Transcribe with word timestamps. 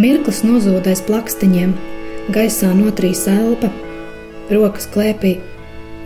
Mirklis 0.00 0.38
nozūdais 0.46 1.02
plakstiņiem, 1.04 1.74
gaisā 2.32 2.70
notrīs 2.72 3.26
elpa, 3.28 3.68
rokas 4.48 4.86
klēpī, 4.94 5.34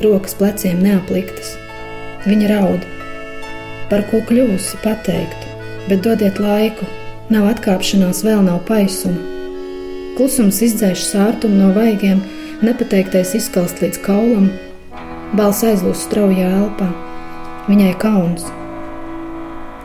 rokas 0.03 0.35
pleciem 0.35 0.81
neapliktas. 0.83 1.53
Viņa 2.25 2.49
raud, 2.51 2.87
par 3.93 4.03
ko 4.11 4.19
kļūsi 4.27 4.81
pateikt, 4.83 5.47
bet 5.87 6.03
dodiet 6.03 6.41
laiku, 6.43 6.89
nav 7.31 7.47
atkāpšanās, 7.53 8.25
vēl 8.27 8.43
nav 8.49 8.65
paisuma. 8.67 9.21
Klusums 10.19 10.59
izdzēš 10.67 11.07
sārtumu 11.13 11.61
no 11.61 11.71
vaigiem, 11.77 12.25
nepateiktais 12.67 13.37
izkalst 13.39 13.85
līdz 13.85 14.03
kaulam, 14.03 14.51
balss 15.39 15.63
aizlūst 15.71 16.09
straujā 16.09 16.51
elpā. 16.65 16.91
Viņai 17.71 17.95
kauns. 18.03 18.51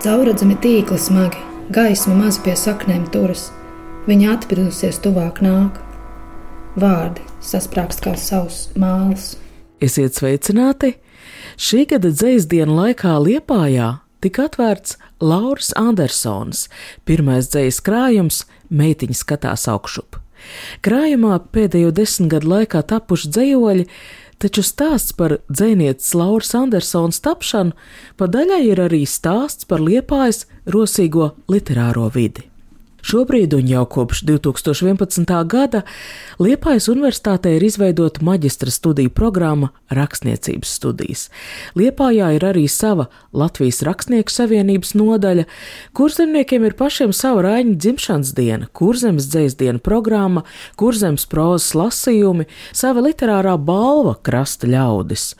Cauradzami 0.01 0.57
tīkli 0.65 0.97
smagi, 0.97 1.45
gaisma 1.75 2.17
maz 2.23 2.41
pie 2.41 2.57
saknēm 2.57 3.05
turas. 3.13 3.51
Viņa 4.09 4.29
atpirdusies 4.33 4.97
tuvāk 5.03 5.37
nāk. 5.45 5.75
Vārdi 6.81 7.21
sasprāgst 7.45 8.01
kā 8.01 8.15
savs 8.17 8.63
māls. 8.73 9.35
Esiet 9.85 10.17
sveicināti! 10.17 10.95
Šī 11.61 11.83
gada 11.91 12.09
dzēsdienu 12.09 12.73
laikā 12.73 13.11
Liepājā 13.21 13.91
tika 14.23 14.47
atvērts 14.49 14.97
Lauris 15.21 15.69
Andersons, 15.77 16.65
pirmais 17.05 17.51
dzējas 17.53 17.81
krājums 17.85 18.41
Meitiņa 18.73 19.19
skatās 19.21 19.67
augšup. 19.69 20.17
Krājumā 20.81 21.37
pēdējo 21.53 21.93
desmit 21.93 22.33
gadu 22.33 22.53
laikā 22.55 22.81
tapuši 22.89 23.29
dzējoļi, 23.35 23.89
taču 24.41 24.65
stāsts 24.65 25.13
par 25.13 25.37
dzēnieces 25.53 26.15
Lauras 26.17 26.55
Andersons 26.57 27.21
tapšanu 27.21 27.77
pa 28.17 28.25
daļai 28.25 28.63
ir 28.71 28.87
arī 28.89 29.05
stāsts 29.05 29.69
par 29.69 29.85
Liepājas 29.85 30.47
rosīgo 30.65 31.35
literāro 31.51 32.09
vidi. 32.09 32.48
Šobrīd 33.05 33.53
un 33.55 33.67
jau 33.69 33.85
kopš 33.87 34.23
2011. 34.27 35.31
gada 35.47 35.81
Liepājas 36.39 36.89
Universitātē 36.91 37.53
ir 37.55 37.63
izveidota 37.63 38.23
maģistra 38.25 38.71
studiju 38.73 39.13
programma 39.15 39.71
Rakstniecības 39.95 40.73
studijas. 40.79 41.27
Liepājā 41.79 42.33
ir 42.35 42.45
arī 42.49 42.65
sava 42.67 43.07
Latvijas 43.31 43.81
Rakstnieku 43.87 44.33
savienības 44.33 44.93
nodaļa, 44.99 45.47
kurzemniekiem 45.95 46.67
ir 46.67 46.75
pašiem 46.79 47.15
sava 47.15 47.47
raiņa 47.47 47.77
dzimšanas 47.79 48.35
diena, 48.35 48.69
kurzemes 48.75 49.31
dzēsdiena 49.31 49.79
programma, 49.79 50.43
kurzemes 50.79 51.25
prozas 51.31 51.71
lasījumi, 51.79 52.49
sava 52.75 53.05
literārā 53.07 53.55
balva 53.57 54.17
krasta 54.23 54.67
ļaudis 54.67 55.33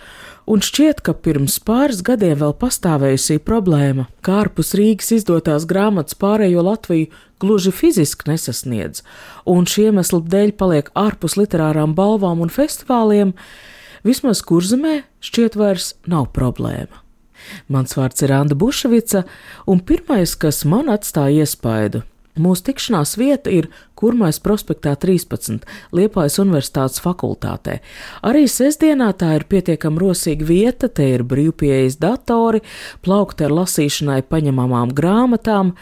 un 0.49 0.63
šķiet, 0.65 1.03
ka 1.05 1.13
pirms 1.13 1.59
pāris 1.65 2.01
gadiem 2.05 2.39
vēl 2.41 2.55
pastāvējusī 2.57 3.37
problēma, 3.45 4.07
kā 4.25 4.41
ārpus 4.43 4.73
Rīgas 4.77 5.11
izdotās 5.19 5.67
grāmatas 5.69 6.17
pārējo 6.19 6.63
Latviju 6.65 7.11
gluži 7.39 7.73
fiziski 7.75 8.31
nesasniedz, 8.31 9.03
un 9.47 9.69
šī 9.69 9.89
iemesla 9.89 10.21
dēļ 10.33 10.55
paliek 10.59 10.89
ārpus 10.97 11.37
literārām 11.39 11.93
balvām 11.97 12.41
un 12.43 12.51
festivāliem, 12.53 13.35
vismaz 14.07 14.41
kurzemē 14.45 15.03
šķiet 15.23 15.59
vairs 15.59 15.93
nav 16.09 16.31
problēma. 16.35 17.05
Mans 17.71 17.95
vārds 17.95 18.25
ir 18.25 18.33
Anna 18.35 18.57
Bušvica, 18.57 19.23
un 19.69 19.79
pirmais, 19.85 20.35
kas 20.35 20.65
man 20.67 20.91
atstāja 20.91 21.45
iespaidu, 21.45 22.03
Mūsu 22.39 22.69
tikšanās 22.69 23.17
vieta 23.19 23.51
ir 23.51 23.67
Kurmais 23.99 24.39
prospektā 24.39 24.93
13, 24.95 25.65
Liepājas 25.95 26.37
Universitātes 26.39 27.01
fakultātē. 27.03 27.79
Arī 28.23 28.45
sestdienā 28.47 29.09
tā 29.19 29.33
ir 29.35 29.47
pietiekami 29.51 29.99
rosīga 29.99 30.47
vieta, 30.47 30.87
te 30.87 31.09
ir 31.17 31.25
brīvpieejas 31.27 31.99
datori, 31.99 32.63
plaukti 33.03 33.47
ar 33.47 33.55
lasīšanai 33.57 34.21
paņemamām 34.31 34.93
grāmatām. 34.95 35.73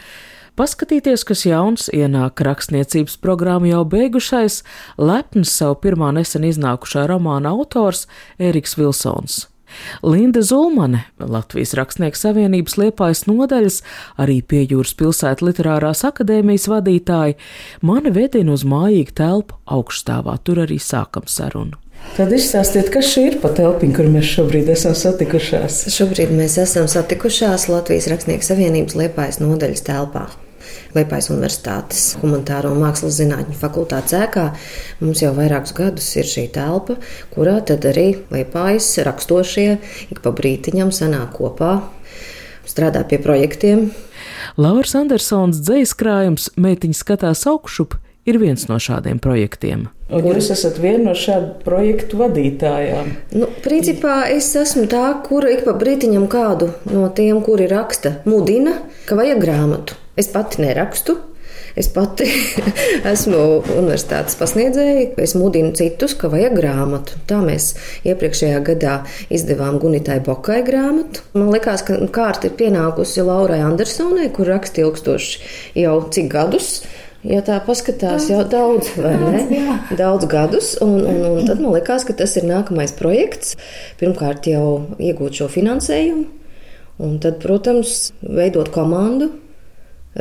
Paskatīties, 0.58 1.22
kas 1.22 1.44
jauns 1.46 1.86
ienāk 1.94 2.42
rakstniecības 2.42 3.20
programmu 3.22 3.70
jau 3.70 3.84
beigušais, 3.86 4.64
lepns 4.98 5.52
savu 5.60 5.78
pirmā 5.84 6.10
nesen 6.16 6.48
iznākušā 6.48 7.06
romāna 7.06 7.54
autors 7.54 8.08
Eriks 8.42 8.74
Vilsons. 8.80 9.44
Linda 10.02 10.42
Zulmane, 10.42 11.04
Latvijas 11.18 11.74
Rakstnieku 11.78 12.18
savienības 12.18 12.78
liepājas 12.80 13.26
nodaļas, 13.28 13.82
arī 14.20 14.40
pie 14.42 14.64
jūras 14.68 14.94
pilsētas 14.98 15.44
literārās 15.44 16.04
akadēmijas 16.08 16.68
vadītāja, 16.70 17.36
mani 17.82 18.14
vedina 18.14 18.54
uz 18.56 18.64
mājīgu 18.68 19.14
telpu 19.18 19.60
augšstāvā. 19.66 20.38
Tur 20.44 20.64
arī 20.64 20.80
sākam 20.82 21.28
sarunu. 21.28 21.78
Tad 22.16 22.32
izstāstiet, 22.34 22.92
kas 22.94 23.10
šī 23.10 23.24
ir 23.32 23.38
pa 23.42 23.50
telpiņa, 23.54 23.94
kur 23.96 24.08
mēs 24.10 24.28
šobrīd 24.36 24.70
esam 24.72 24.94
satikušās. 24.98 25.84
Šobrīd 25.92 26.32
mēs 26.34 26.56
esam 26.62 26.86
satikušās 26.90 27.68
Latvijas 27.70 28.08
Rakstnieku 28.12 28.46
savienības 28.46 28.98
liepājas 28.98 29.42
nodaļas 29.42 29.84
telpā. 29.86 30.28
Liepājas 30.96 31.30
Universitātes 31.32 32.02
humanitāro 32.22 32.72
un 32.74 32.82
mākslas 32.82 33.18
zinātņu 33.20 33.58
fakultātes 33.60 34.16
ēkā. 34.18 34.48
Mums 35.02 35.22
jau 35.24 35.34
vairākus 35.36 35.76
gadus 35.76 36.08
ir 36.16 36.28
šī 36.28 36.48
telpa, 36.54 36.98
kurā 37.34 37.58
tad 37.68 37.86
arī 37.88 38.08
Liepājas 38.32 38.90
rakstošie 39.08 39.68
ik 40.12 40.22
pa 40.24 40.34
brītiņam 40.34 40.92
sanāk 40.94 41.36
kopā, 41.38 41.78
strādā 42.68 43.04
pie 43.08 43.20
projektiem. 43.22 43.88
Lauris 44.58 44.94
Andersons 44.98 45.60
dzējas 45.62 45.94
krājums 45.98 46.50
Meitiņa 46.58 46.98
skatās 46.98 47.46
augšup 47.48 47.98
ir 48.28 48.38
viens 48.40 48.66
no 48.68 48.78
šādiem 48.82 49.20
projektiem. 49.22 49.86
Un 50.08 50.24
jūs 50.24 50.50
esat 50.54 50.78
viena 50.80 51.10
no 51.10 51.14
šādu 51.16 51.58
projektu 51.64 52.20
vadītājām. 52.20 53.10
Nu, 53.36 53.48
principā 53.64 54.22
es 54.32 54.50
esmu 54.56 54.86
tā, 54.90 55.04
kura 55.24 55.52
ik 55.52 55.64
pa 55.66 55.76
brītiņam 55.78 56.28
kādu 56.32 56.72
no 56.92 57.08
tiem, 57.14 57.40
kuri 57.44 57.68
raksta, 57.70 58.18
mudina, 58.28 58.78
ka 59.08 59.18
vajag 59.18 59.42
grāmatu. 59.44 59.98
Es 60.18 60.30
pati 60.34 60.62
nerakstu. 60.64 61.14
Es 61.78 61.86
pati 61.94 62.26
esmu 63.12 63.40
universitātes 63.76 64.34
pasniedzēja. 64.40 65.12
Es 65.22 65.36
mudinu 65.38 65.70
citus, 65.78 66.16
ka 66.18 66.30
vajag 66.32 66.56
grāmatu. 66.58 67.20
Tā 67.30 67.38
mēs 67.44 67.70
iepriekšējā 68.08 68.60
gadā 68.66 68.94
izdevām 69.34 69.78
Gunitai 69.82 70.18
Bokai 70.26 70.62
grāmatu. 70.66 71.22
Man 71.38 71.52
liekas, 71.54 71.84
ka 71.86 72.00
kārta 72.14 72.50
ir 72.50 72.56
pienākusi 72.58 73.22
Laurai 73.26 73.60
Andersonai, 73.66 74.30
kur 74.34 74.50
raksta 74.50 74.82
ilgstoši 74.82 75.44
jau 75.84 76.00
cik 76.14 76.32
gadus. 76.34 76.80
Ja 77.26 77.40
tā 77.42 77.56
paskatās, 77.66 78.28
jau 78.30 78.44
daudz, 78.46 78.92
vai 78.98 79.16
ne? 79.18 79.62
Daudz 79.98 80.28
gadus, 80.30 80.76
un, 80.82 81.00
un, 81.02 81.24
un 81.32 81.48
tad 81.48 81.58
man 81.58 81.74
liekas, 81.74 82.06
ka 82.06 82.14
tas 82.18 82.36
ir 82.38 82.46
nākamais 82.46 82.94
projekts. 82.94 83.56
Pirmkārt, 83.98 84.46
jau 84.46 84.96
iegūt 85.02 85.40
šo 85.40 85.48
finansējumu, 85.50 86.28
un 87.02 87.18
tad, 87.22 87.40
protams, 87.42 88.12
veidot 88.22 88.70
komandu, 88.74 89.32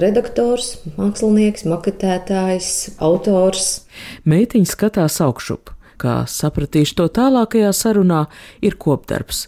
redaktors, 0.01 0.77
mākslinieks, 0.97 1.65
maketētājs, 1.69 2.69
autors. 3.03 3.81
Meitiņa 4.29 4.69
skatās 4.69 5.19
augšup. 5.25 5.73
Kā 5.97 6.19
sapratīšu 6.29 6.93
to 6.99 7.07
tālākajā 7.09 7.71
sarunā, 7.73 8.27
ir 8.61 8.75
kopdarbs. 8.77 9.47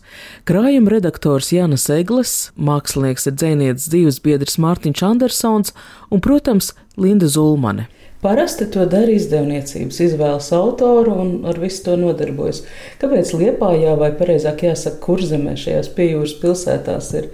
Krājuma 0.50 0.96
redaktors 0.96 1.52
Jānis 1.54 1.86
Eglis, 1.94 2.34
mākslinieks 2.58 3.30
ir 3.30 3.36
dzēnietis 3.38 3.86
dzīves 3.94 4.18
biedrs 4.26 4.58
Mārtiņš 4.58 5.04
Andersons 5.06 5.76
un, 6.10 6.24
protams, 6.26 6.74
Linda 6.98 7.30
Zulmane. 7.30 7.86
Parasti 8.20 8.66
to 8.68 8.84
dara 8.84 9.14
izdevniecības, 9.16 9.98
izvēlas 10.04 10.50
autoru 10.52 11.14
un 11.22 11.30
ar 11.48 11.56
visu 11.62 11.86
to 11.86 11.94
nodarbojas. 11.96 12.66
Kāpēc 13.00 13.30
Liepājā, 13.32 13.94
vai 13.96 14.10
precīzāk 14.20 14.66
jāsaka, 14.66 15.00
kurzemē 15.06 15.54
šajās 15.56 15.88
piejūras 15.96 16.34
pilsētās 16.42 17.14
ir 17.16 17.30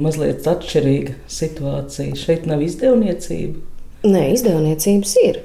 mazliet 0.00 0.46
atšķirīga 0.48 1.18
situācija? 1.28 2.16
Šeit 2.16 2.46
nav 2.48 2.64
izdevniecība. 2.64 3.60
Nē, 4.08 4.22
izdevniecības 4.38 5.12
ir. 5.26 5.42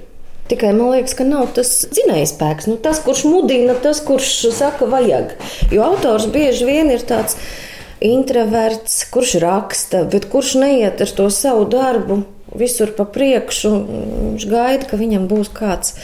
Tikai 0.47 0.71
man 0.77 0.93
liekas, 0.93 1.17
ka 1.19 1.27
nav 1.27 1.49
tas 1.57 1.73
dzinējspēks, 1.91 2.69
nu, 2.71 2.77
tas, 2.79 3.01
kurš 3.03 3.25
mudina, 3.27 3.75
tas, 3.83 3.99
kurš 4.05 4.29
saka, 4.55 4.87
vajag. 4.87 5.33
Jo 5.75 5.89
autors 5.89 6.29
bieži 6.31 6.69
vien 6.69 6.93
ir 6.93 7.03
tāds 7.03 7.35
introverts, 7.99 9.01
kurš 9.11 9.35
raksta, 9.43 10.05
bet 10.07 10.29
kurš 10.31 10.55
neiet 10.61 11.03
ar 11.03 11.13
to 11.19 11.27
savu 11.33 11.67
darbu 11.67 12.21
visur 12.59 12.91
pa 12.97 13.05
priekšu. 13.05 13.71
Viņš 14.35 14.47
gaida, 14.51 14.89
ka 14.89 14.99
viņam 14.99 15.27
būs 15.31 15.51
kāds, 15.55 15.95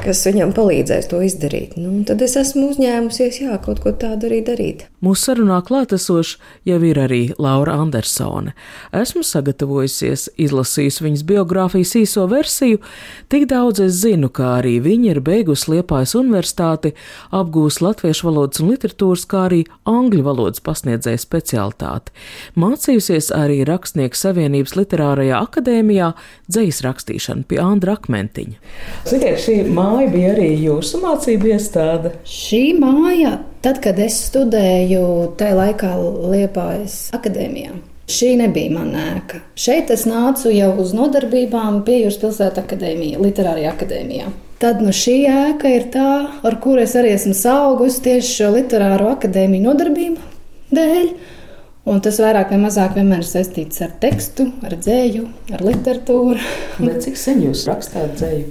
kas 0.00 0.24
viņam 0.28 0.54
palīdzēs 0.56 1.10
to 1.10 1.22
izdarīt. 1.24 1.76
Nu, 1.80 2.00
tad 2.08 2.22
es 2.24 2.36
esmu 2.40 2.70
uzņēmusies, 2.72 3.42
jā, 3.44 3.58
kaut 3.62 3.82
ko 3.84 3.94
tādu 3.96 4.30
arī 4.30 4.42
darīt. 4.46 4.86
Mūsu 5.02 5.32
sarunā 5.32 5.58
klātesoša 5.66 6.38
jau 6.68 6.78
ir 6.86 6.98
arī 7.02 7.22
Laura 7.42 7.74
Andersone. 7.82 8.52
Esmu 8.94 9.24
sagatavojusies, 9.26 10.28
izlasījusi 10.38 11.06
viņas 11.06 11.24
biogrāfijas 11.26 11.96
īso 11.98 12.28
versiju, 12.30 12.78
tik 13.32 13.48
daudz 13.50 13.82
es 13.82 13.98
zinu, 14.04 14.30
kā 14.30 14.60
arī 14.60 14.76
viņa 14.84 15.16
ir 15.16 15.20
beigusi 15.24 15.72
Liepājas 15.74 16.14
universitāti, 16.18 16.94
apgūst 17.34 17.82
latviešu 17.82 18.28
valodas 18.28 18.62
un 18.62 18.70
literatūras, 18.70 19.26
kā 19.26 19.46
arī 19.48 19.64
angļu 19.90 20.22
valodas 20.26 20.62
pasniedzēja 20.62 21.18
specialitāti. 21.18 22.14
Mācījusies 22.54 23.32
arī 23.34 23.62
Rakstnieku 23.66 24.18
savienības 24.18 24.76
literārajā 24.78 25.42
akadēmijā 25.48 25.91
dzejas 26.50 26.82
rakstīšanu 26.86 27.46
pie 27.50 27.60
Andra 27.62 27.96
Akmentiņa. 27.98 28.58
Ziniet, 29.08 29.40
šī 29.44 29.62
māja 29.70 30.10
bija 30.12 30.34
arī 30.34 30.50
jūsu 30.64 31.02
mācību 31.04 31.54
iestāde? 31.54 32.16
Šī 32.28 32.66
māja 32.80 33.38
Tad, 33.62 33.78
kad 33.78 33.98
es 34.02 34.16
studēju 34.26 35.02
tajā 35.38 35.54
laikā 35.54 35.92
Liepājas 36.32 36.96
akadēmijā, 37.14 37.76
šī 38.10 38.32
nebija 38.40 38.72
mana 38.74 39.04
ēka. 39.12 39.38
Šeit 39.54 39.92
es 39.94 40.02
nācu 40.08 40.50
jau 40.50 40.72
uz 40.82 40.90
nodarbībām 40.98 41.84
pie 41.86 42.00
Jūras 42.00 42.18
pilsētas 42.24 42.64
akadēmijā, 42.64 43.20
Literārajā 43.22 43.70
akadēmijā. 43.76 44.32
Tad 44.62 44.82
nu, 44.82 44.90
šī 44.90 45.14
ēka 45.30 45.70
ir 45.76 45.86
tā, 45.94 46.08
ar 46.42 46.58
kuru 46.64 46.82
es 46.82 46.96
arī 46.98 47.14
esmu 47.14 47.36
augusi 47.52 48.02
tieši 48.08 48.34
šo 48.40 48.50
literāro 48.56 49.12
akadēmiju 49.14 49.68
nodarbību 49.68 50.26
dēļ. 50.74 51.08
Un 51.82 51.98
tas 51.98 52.20
vairāk 52.22 52.52
vai 52.52 52.60
mazāk 52.62 52.92
vienmēr 52.94 53.24
ir 53.24 53.26
saistīts 53.26 53.82
ar 53.82 53.90
tekstu, 54.02 54.46
ar 54.62 54.76
dzēju, 54.78 55.24
ar 55.56 55.64
literatūru. 55.66 56.38
Bet 56.78 57.00
cik 57.02 57.18
sen 57.18 57.42
jūs 57.42 57.64
rakstāt 57.66 58.14
dzēju? 58.20 58.44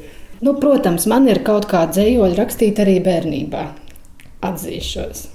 Nu, 0.43 0.55
protams, 0.59 1.05
man 1.07 1.29
ir 1.31 1.39
kaut 1.47 1.69
kāda 1.71 1.95
dzējoļa 1.95 2.35
rakstīta 2.41 2.83
arī 2.83 2.97
bērnībā 3.05 3.61
atzīšos. 4.43 5.29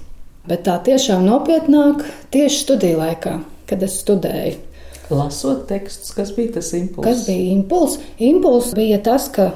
Bet 0.47 0.67
tā 0.67 0.75
tiešām 0.85 1.25
nopietnāk 1.25 2.03
tieši 2.35 2.59
studiju 2.67 2.99
laikā, 3.01 3.33
kad 3.67 3.81
es 3.87 3.97
studēju. 4.03 4.59
Lasot 5.09 5.65
tekstus, 5.71 6.11
kas 6.13 6.35
bija 6.35 6.57
tas 6.59 6.69
impulss? 6.77 7.07
Kas 7.07 7.25
bija 7.25 7.55
impulss? 7.55 7.97
Impulss 8.29 8.75
bija 8.77 8.99
tas, 9.03 9.29
ka 9.33 9.49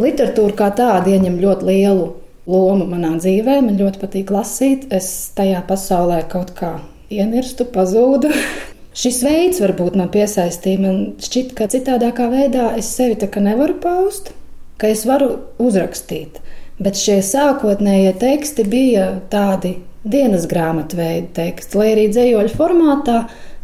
literatūra 0.00 0.56
kā 0.56 0.70
tāda 0.78 1.12
ieņem 1.12 1.36
ļoti 1.42 1.68
lielu 1.68 2.08
lomu 2.48 2.88
manā 2.88 3.12
dzīvē. 3.18 3.60
Man 3.66 3.76
ļoti 3.82 4.00
patīk 4.00 4.32
lasīt. 4.32 4.88
Es 4.94 5.10
tajā 5.36 5.60
pasaulē 5.68 6.22
kaut 6.30 6.54
kā 6.56 6.76
ienirstu, 7.18 7.66
pazūdu. 7.74 8.32
Šis 9.00 9.22
veids 9.26 9.58
varbūt 9.62 9.96
man 9.98 10.10
piesaistīja. 10.14 10.82
Man 10.84 10.98
šķiet, 11.22 11.54
ka 11.58 11.66
citādākā 11.72 12.28
veidā 12.30 12.70
es 12.78 12.92
sevi 12.94 13.18
tā 13.18 13.26
kā 13.30 13.42
nevaru 13.42 13.78
paust, 13.82 14.30
ka 14.78 14.90
es 14.92 15.02
varu 15.08 15.32
uzrakstīt. 15.62 16.38
Bet 16.82 16.98
šie 16.98 17.20
sākotnējie 17.22 18.14
teksti 18.22 18.66
bija 18.70 19.08
tādi 19.30 19.76
dienas 20.04 20.46
grāmatveida 20.50 21.30
teksti, 21.36 21.78
lai 21.78 21.90
arī 21.94 22.06
dzējoļu 22.12 22.54
formātā 22.54 23.18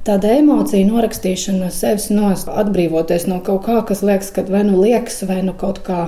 tāda 0.07 0.33
emocija 0.39 0.87
norakstīšana 0.89 1.67
no 1.67 1.71
sevis 1.75 2.09
nost, 2.13 2.49
atbrīvoties 2.49 3.27
no 3.29 3.41
kaut 3.45 3.67
kā, 3.67 3.81
kas 3.87 4.03
liekas, 4.07 4.31
ka 4.35 4.47
vai 4.49 4.63
nu 4.67 4.81
liekas, 4.81 5.21
vai 5.29 5.43
nu 5.45 5.55
kaut 5.59 5.83
kā 5.87 6.07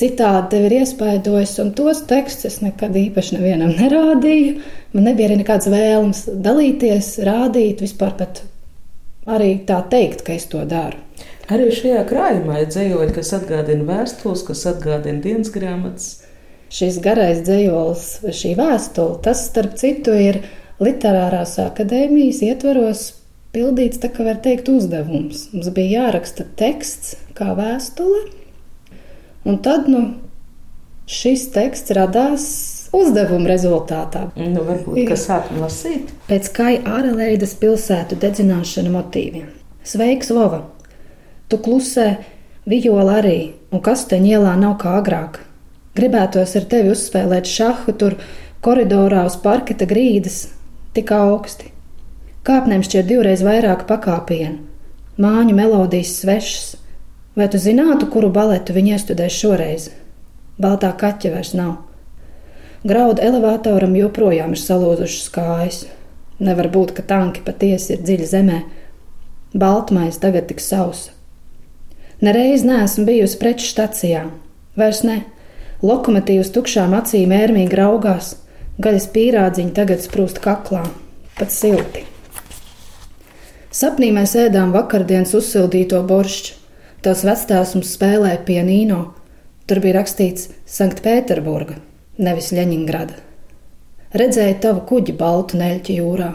citādi 0.00 0.54
tev 0.54 0.66
ir 0.68 0.76
iespaidojis. 0.80 1.56
Un 1.62 1.74
tos 1.76 2.04
tekstus 2.10 2.48
es 2.48 2.60
nekad 2.64 2.96
īpaši 2.96 3.36
nevienam 3.36 3.74
nerādīju. 3.76 4.56
Man 4.94 5.06
nebija 5.10 5.30
arī 5.30 5.40
nekāds 5.42 5.68
vēlms 5.70 6.24
dalīties, 6.46 7.12
rādīt, 7.28 7.84
vispār 7.84 8.16
pat 8.18 8.42
arī 9.30 9.52
tā 9.68 9.82
teikt, 9.92 10.24
ka 10.26 10.34
es 10.34 10.48
to 10.50 10.64
daru. 10.68 10.98
Arī 11.50 11.68
šajā 11.74 12.02
krājumā 12.06 12.62
ir 12.62 12.70
dzējoļi, 12.70 13.14
kas 13.16 13.32
atgādina 13.36 13.86
vēstules, 13.88 14.44
kas 14.46 14.66
atgādina 14.70 15.22
dienas 15.24 15.50
grāmatas 15.54 16.10
šis 16.70 17.00
garais 17.02 17.42
dzējols, 17.46 18.04
šī 18.30 18.54
vēstule, 18.58 19.18
tas 19.24 19.42
starp 19.48 19.74
citu 19.80 20.14
ir 20.14 20.44
literārās 20.80 21.56
akadēmijas 21.60 22.44
ietveros 22.46 23.02
pildīts, 23.54 23.98
tā 24.02 24.12
kā 24.14 24.26
var 24.28 24.38
teikt, 24.44 24.70
uzdevums. 24.70 25.48
Mums 25.54 25.72
bija 25.74 26.04
jāraksta 26.04 26.46
teksts 26.60 27.16
kā 27.34 27.50
vēstule, 27.58 28.22
un 29.44 29.60
tad, 29.64 29.88
nu, 29.90 30.02
šis 31.10 31.48
teksts 31.54 31.94
radās 31.96 32.44
uzdevuma 32.96 33.50
rezultātā. 33.50 34.28
Nu, 34.36 34.64
varbūt, 34.66 35.00
ka 35.08 35.18
sākam 35.18 35.62
lasīt. 35.62 36.10
Pēc 36.30 36.50
kā 36.54 36.72
ārēleidas 36.78 37.54
pilsētu 37.60 38.18
dedzināšana 38.20 38.92
motīviem. 38.94 39.48
Sveiks, 39.86 40.30
Vova! 40.34 40.64
Tu 41.50 41.58
klusē, 41.58 42.20
vijola 42.70 43.18
arī, 43.22 43.38
un 43.74 43.82
kas 43.82 44.04
te 44.10 44.20
ņēlā 44.22 44.54
nav 44.60 44.76
kā 44.82 44.94
agrāk. 45.00 45.40
Gribētos 45.98 46.54
ar 46.58 46.66
tevi 46.70 46.92
uzspēlēt 46.94 47.48
šahu 47.50 47.94
tur 47.98 48.14
koridorā 48.62 49.24
uz 49.26 49.34
parketa 49.42 49.88
grīdas, 49.90 50.44
tik 50.94 51.10
augsti. 51.14 51.72
Kāpnēm 52.46 52.84
šķiet 52.86 53.08
divreiz 53.08 53.42
vairāk 53.44 53.82
pakāpienu, 53.88 54.60
māņu 55.20 55.56
melodijas 55.58 56.14
svešas. 56.22 56.68
Vai 57.38 57.46
tu 57.48 57.60
zinātu, 57.62 58.08
kuru 58.10 58.30
baletu 58.34 58.74
viņi 58.74 58.96
iestudēs 58.96 59.36
šoreiz? 59.38 59.90
Baltā 60.60 60.90
kaķa 60.98 61.30
vairs 61.36 61.54
nav. 61.54 61.76
Graudu 62.82 63.22
elevatoram 63.22 63.94
joprojām 63.94 64.56
ir 64.56 64.60
salūzušas 64.60 65.30
kājas. 65.34 65.80
Nevar 66.40 66.70
būt, 66.72 66.94
ka 66.96 67.04
tanki 67.06 67.44
patiesi 67.46 67.94
ir 67.94 68.02
dziļi 68.02 68.28
zemē. 68.28 68.58
Baltmais 69.54 70.18
tagad 70.20 70.48
tik 70.50 70.62
sausa. 70.64 71.12
Nereiz 72.20 72.66
neesmu 72.66 73.06
bijusi 73.08 73.38
preču 73.40 73.68
stacijā, 73.70 74.26
vairs 74.76 75.00
ne. 75.06 75.22
Lokomotīvas 75.86 76.50
tukšām 76.52 76.92
acīm 76.98 77.32
ērmīgi 77.32 77.78
raugās, 77.78 78.34
gaļas 78.82 79.06
pīrādziņi 79.14 79.72
tagad 79.76 80.04
sprūst 80.04 80.42
kaklā, 80.44 80.82
pat 81.38 81.54
silti. 81.54 82.04
Sapnī 83.72 84.10
mēs 84.12 84.36
ēdām 84.36 84.74
vakardienas 84.76 85.32
uzsildīto 85.38 86.02
boršķu. 86.04 86.59
Tās 87.00 87.22
vectās 87.24 87.70
mums 87.76 87.94
spēlēja 87.96 88.42
pianīno. 88.44 89.00
Tur 89.64 89.78
bija 89.80 90.00
rakstīts 90.00 90.50
Sanktpēterburga, 90.68 91.78
nevis 92.20 92.50
Ļeņingrada. 92.52 93.16
Redzēju 94.20 94.56
tavu 94.60 94.82
kuģi 94.88 95.14
baltu 95.16 95.56
neļķi 95.60 95.96
jūrā. 96.00 96.32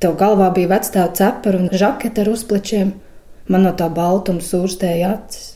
Tev 0.00 0.14
galvā 0.20 0.48
bija 0.56 0.70
vecstāva 0.70 1.10
cepura 1.18 1.60
un 1.60 1.68
žakete 1.72 2.22
ar 2.22 2.30
uzplečiem. 2.32 2.94
Man 3.52 3.66
no 3.66 3.74
tā 3.76 3.90
baltuma 3.92 4.40
sūrstēja 4.44 5.12
acis. 5.18 5.52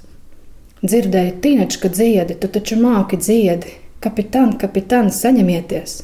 Dzirdēju, 0.85 1.33
tīnačka 1.45 1.89
dziedi, 1.93 2.37
tu 2.41 2.49
taču 2.53 2.77
māki 2.81 3.17
dziedi. 3.21 3.73
Kapitān, 4.01 4.55
kapitān, 4.61 5.11
saņemieties! 5.13 5.97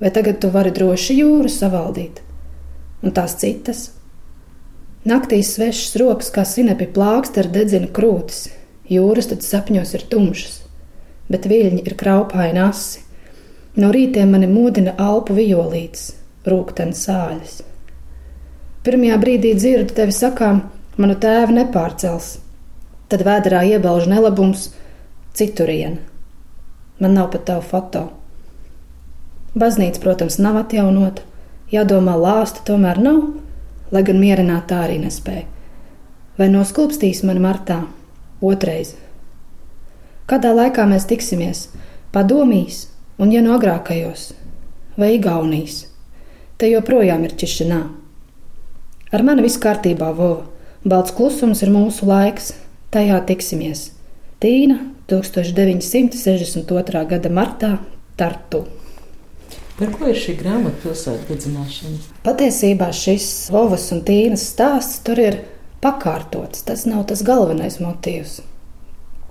Vai 0.00 0.10
tagad 0.12 0.40
tu 0.42 0.48
vari 0.52 0.72
droši 0.74 1.18
jūru 1.22 1.48
savaldīt? 1.52 2.22
Un 3.04 3.12
tās 3.16 3.36
citas? 3.40 3.90
Naktīs 5.02 5.48
svešas 5.56 5.96
rokas 5.98 6.28
kā 6.30 6.44
sinepi 6.46 6.86
plāksteri 6.94 7.50
dedzina 7.50 7.88
krūtis, 7.90 8.44
jūras 8.86 9.32
tad 9.32 9.42
sapņos 9.42 9.96
ir 9.98 10.04
tumšas, 10.12 10.60
bet 11.26 11.48
viļņi 11.50 11.82
ir 11.82 11.96
kraupaini 11.98 12.62
asi. 12.62 13.02
No 13.74 13.90
rītiem 13.90 14.30
mani 14.30 14.46
modina 14.46 14.94
alpu 15.02 15.34
violītes, 15.34 16.12
rūkten 16.46 16.94
sāļas. 16.94 17.62
Pirmajā 18.86 19.18
brīdī 19.18 19.56
dzirdu 19.58 19.98
tevi 19.98 20.14
sakām, 20.14 20.62
manu 20.94 21.18
tēvu 21.18 21.58
nepārcels, 21.58 22.36
tad 23.10 23.26
vēdā 23.26 23.64
iebauž 23.74 24.06
nelabums 24.06 24.68
citurien. 25.34 25.98
Man 27.02 27.18
nav 27.18 27.32
pat 27.34 27.48
tavu 27.50 27.66
foto. 27.66 28.06
Baznīca, 29.58 29.98
protams, 29.98 30.38
nav 30.38 30.62
atjaunota, 30.62 31.26
jādomā, 31.74 32.14
lāsta 32.14 32.62
tomēr 32.70 33.02
nav, 33.02 33.24
lai 33.92 34.02
gan 34.06 34.20
mierināt 34.20 34.68
tā 34.70 34.82
arī 34.86 34.98
nespēja. 35.02 35.46
Vai 36.38 36.48
noskulpstīs 36.48 37.22
mani 37.28 37.42
martā 37.44 37.82
otrais? 38.40 38.94
Kādā 40.26 40.54
laikā 40.56 40.86
mēs 40.88 41.06
tiksimies? 41.10 41.66
Padomīs, 42.12 42.86
un 43.20 43.32
ja 43.32 43.42
no 43.44 43.54
agrākajos, 43.56 44.32
vai 44.96 45.14
Igaunijas, 45.16 45.86
te 46.56 46.68
joprojām 46.72 47.24
ir 47.28 47.36
čišanā. 47.36 47.82
Ar 49.12 49.24
mani 49.24 49.44
viss 49.44 49.60
kārtībā, 49.60 50.12
Vova. 50.16 50.48
Balts 50.82 51.14
klusums 51.14 51.62
ir 51.62 51.70
mūsu 51.70 52.08
laiks, 52.08 52.54
Tajā 52.92 53.22
tiksimies 53.24 53.92
Tīna 54.42 54.74
1962. 55.08 57.04
gada 57.08 57.30
martā 57.30 57.68
Tartu. 58.18 58.81
Par 59.82 59.90
ko 59.90 60.12
ir 60.12 60.14
šī 60.14 60.36
grāmata 60.38 60.78
pilsētas 60.84 61.26
dedzināšana? 61.26 61.96
Patiesībā 62.22 62.92
šis 62.94 63.24
Vovas 63.50 63.88
un 63.90 64.04
Tīnas 64.06 64.44
stāsts 64.52 65.00
tur 65.02 65.18
ir 65.18 65.40
pakārtots. 65.82 66.60
Tas 66.68 66.84
nav 66.86 67.08
tas 67.10 67.24
galvenais 67.26 67.80
motīvs. 67.82 68.36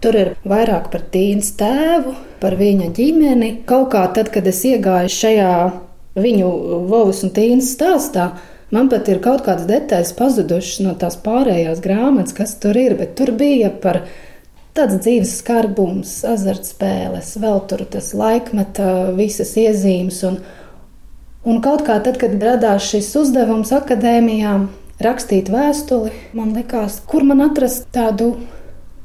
Tur 0.03 0.17
ir 0.19 0.33
vairāk 0.43 0.89
par 0.91 1.05
Tīnas 1.13 1.53
tēvu, 1.55 2.17
par 2.43 2.57
viņa 2.59 2.89
ģimeni. 2.97 3.53
Kaut 3.69 3.93
kā 3.93 4.03
tad, 4.11 4.33
kad 4.35 4.49
es 4.51 4.59
iegāju 4.67 5.13
šajā 5.15 5.53
viņu 6.19 6.51
Vovas 6.91 7.23
un 7.23 7.31
Tīnas 7.31 7.71
stāstā, 7.77 8.33
Man 8.71 8.87
pat 8.87 9.09
ir 9.11 9.17
kaut 9.19 9.41
kādas 9.43 9.65
detaļas 9.67 10.13
pazudušas 10.15 10.77
no 10.85 10.93
tās 10.95 11.17
pārējās 11.19 11.81
grāmatas, 11.83 12.31
kas 12.37 12.53
tur 12.55 12.77
ir, 12.79 12.93
bet 12.95 13.17
tur 13.19 13.33
bija 13.35 13.67
par 13.83 14.05
tāds 14.77 14.99
dzīves 15.03 15.35
skarbums, 15.41 16.13
azartspēles, 16.27 17.35
vēl 17.41 17.61
tur 17.69 17.83
tas 17.91 18.11
laikmeta 18.17 19.11
visas 19.17 19.53
iezīmes. 19.59 20.21
Un, 20.27 20.39
un 21.47 21.61
kaut 21.63 21.83
kā 21.87 21.99
tad, 22.03 22.19
kad 22.21 22.37
radās 22.41 22.87
šis 22.91 23.11
uzdevums 23.23 23.73
akadēmijā, 23.75 24.55
rakstīt 25.01 25.51
vēstuli, 25.51 26.13
man 26.37 26.55
likās, 26.55 27.01
kur 27.09 27.25
man 27.27 27.43
atrast 27.47 27.89
tādu 27.95 28.35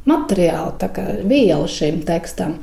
materiālu, 0.06 0.76
tā 0.78 0.90
kā 0.92 1.06
vielu 1.26 1.66
šim 1.70 2.02
tekstam. 2.06 2.61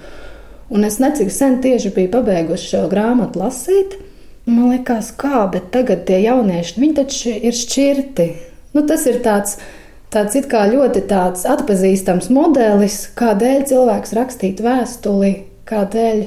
Un 0.73 0.87
es 0.87 0.97
necik 1.01 1.29
sen 1.33 1.59
tieši 1.61 1.91
biju 1.93 2.13
pabeigusi 2.15 2.71
šo 2.71 2.87
grāmatu 2.89 3.41
lasīt. 3.41 3.97
Man 4.47 4.71
liekas, 4.73 5.11
kā, 5.15 5.45
bet 5.51 5.69
tagad 5.75 6.03
tie 6.07 6.17
jaunieši, 6.23 6.79
viņi 6.79 6.95
taču 6.97 7.35
ir 7.35 7.55
šķirti. 7.55 8.25
Nu, 8.73 8.83
tas 8.87 9.05
ir 9.07 9.21
tāds, 9.23 9.59
tāds 10.13 10.37
it 10.39 10.47
kā 10.51 10.63
ļoti 10.71 11.03
tāds 11.09 11.45
atpazīstams 11.49 12.29
modelis, 12.33 12.99
kādēļ 13.19 13.67
cilvēks 13.71 14.15
rakstītu 14.17 14.65
vēstuli, 14.65 15.33
kādēļ 15.69 16.23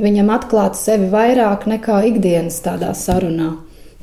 viņam 0.00 0.32
atklāt 0.34 0.78
sevi 0.80 1.08
vairāk 1.12 1.68
nekā 1.70 2.02
ikdienas 2.10 2.58
tādā 2.64 2.92
sarunā. 2.96 3.54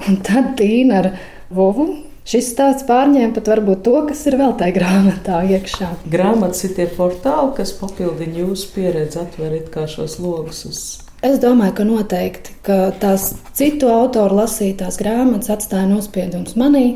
Un 0.07 0.19
tad 0.27 0.55
Tīna 0.59 1.03
ar 1.03 1.11
Vovu 1.53 1.89
šis 2.29 2.53
stāsts 2.53 2.87
pārņēma 2.87 3.35
pat 3.35 3.49
varbūt 3.51 3.83
to, 3.85 3.95
kas 4.09 4.23
ir 4.29 4.39
vēl 4.39 4.55
tajā 4.59 4.77
grāmatā 4.77 5.43
iekšā. 5.57 5.89
Grāmatas 6.09 6.63
ir 6.67 6.77
tie 6.77 6.87
portāli, 6.89 7.55
kas 7.59 7.75
papildina 7.77 8.45
jūsu 8.45 8.71
pieredzi, 8.75 9.19
atver 9.25 9.57
it 9.59 9.73
kā 9.73 9.85
šos 9.91 10.19
logus 10.23 10.63
uz 10.69 10.83
Es 11.23 11.37
domāju, 11.39 11.71
ka 11.77 11.83
noteikti 11.87 12.53
ka 12.67 12.77
tās 12.99 13.29
citu 13.55 13.87
autoru 13.87 14.41
lasītās 14.41 14.97
grāmatas 14.99 15.53
atstāja 15.53 15.87
nospiedumus 15.87 16.57
manī, 16.59 16.87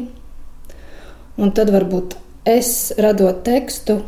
un 1.39 1.53
tad 1.56 1.72
varbūt 1.72 2.17
es 2.47 2.93
radot 2.97 3.43
tekstu. 3.45 4.01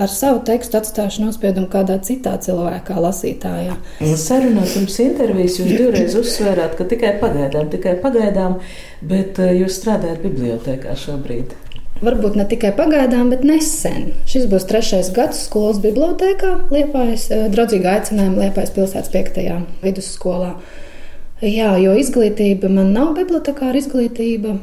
Ar 0.00 0.08
savu 0.08 0.38
tekstu 0.48 0.78
atstāšu 0.78 1.26
nospiedumu 1.26 1.68
kādā 1.68 1.98
citā 2.00 2.32
cilvēkā, 2.40 2.94
lasītājā. 3.04 3.74
Sarunā 4.16 4.62
pirms 4.64 4.96
intervijas 5.04 5.58
jūs 5.60 5.74
divreiz 5.74 6.14
uzsvērāt, 6.16 6.72
ka 6.78 6.86
tikai 6.88 7.10
pagaidām, 7.20 7.68
tikai 7.68 7.98
pagaidām, 8.00 8.56
bet 9.04 9.36
eh, 9.44 9.58
jūs 9.60 9.76
strādājat 9.76 10.22
bibliotekā 10.24 10.96
šobrīd. 11.02 11.52
Varbūt 12.00 12.38
ne 12.40 12.46
tikai 12.48 12.70
pagaidām, 12.78 13.28
bet 13.28 13.44
nesen. 13.44 14.14
Šis 14.24 14.48
būs 14.48 14.64
trešais 14.70 15.12
gads 15.12 15.44
skolas 15.50 15.82
bibliotekā, 15.84 16.54
Liepājas, 16.72 17.28
eh, 17.28 17.44
draudzīga 17.52 17.98
aicinājuma 17.98 18.46
Liepājas 18.46 18.72
pilsētas 18.78 19.12
5. 19.12 19.60
vidusskolā. 19.84 20.54
Jā, 21.44 21.74
jo 21.80 21.92
izglītība 22.00 22.72
man 22.72 22.94
nav 22.96 23.12
bibliotekāra 23.20 23.76
izglītība, 23.84 24.56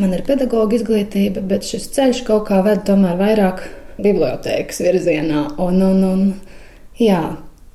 man 0.00 0.14
ir 0.16 0.24
pedagoģa 0.26 0.80
izglītība, 0.80 1.42
bet 1.50 1.66
šis 1.68 1.88
ceļš 1.96 2.22
kaut 2.28 2.46
kā 2.50 2.60
ved 2.66 2.84
tomēr 2.88 3.18
vairāk 3.20 3.64
bibliotēkas 4.02 4.82
virzienā. 4.84 5.46
Un, 5.62 5.80
un, 5.82 6.04
un, 6.04 6.26
jā, 7.00 7.22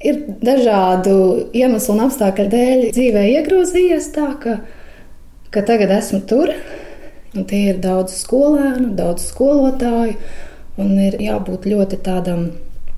ir 0.06 0.22
dažādu 0.44 1.16
iemeslu 1.58 1.98
un 1.98 2.06
apstākļu 2.08 2.48
dēļ 2.54 2.86
dzīvē 2.94 3.26
iegrozījies 3.40 4.14
tā, 4.16 4.30
ka, 4.44 4.60
ka 5.52 5.66
tagad 5.68 5.98
esmu 5.98 6.24
tur 6.30 6.54
Un 7.32 7.46
tie 7.48 7.70
ir 7.72 7.78
daudz 7.80 8.18
skolēnu, 8.26 8.90
daudz 8.98 9.30
skolotāju, 9.30 10.18
un 10.84 10.90
ir 11.00 11.16
jābūt 11.24 11.70
ļoti 11.72 12.02
tādam 12.04 12.50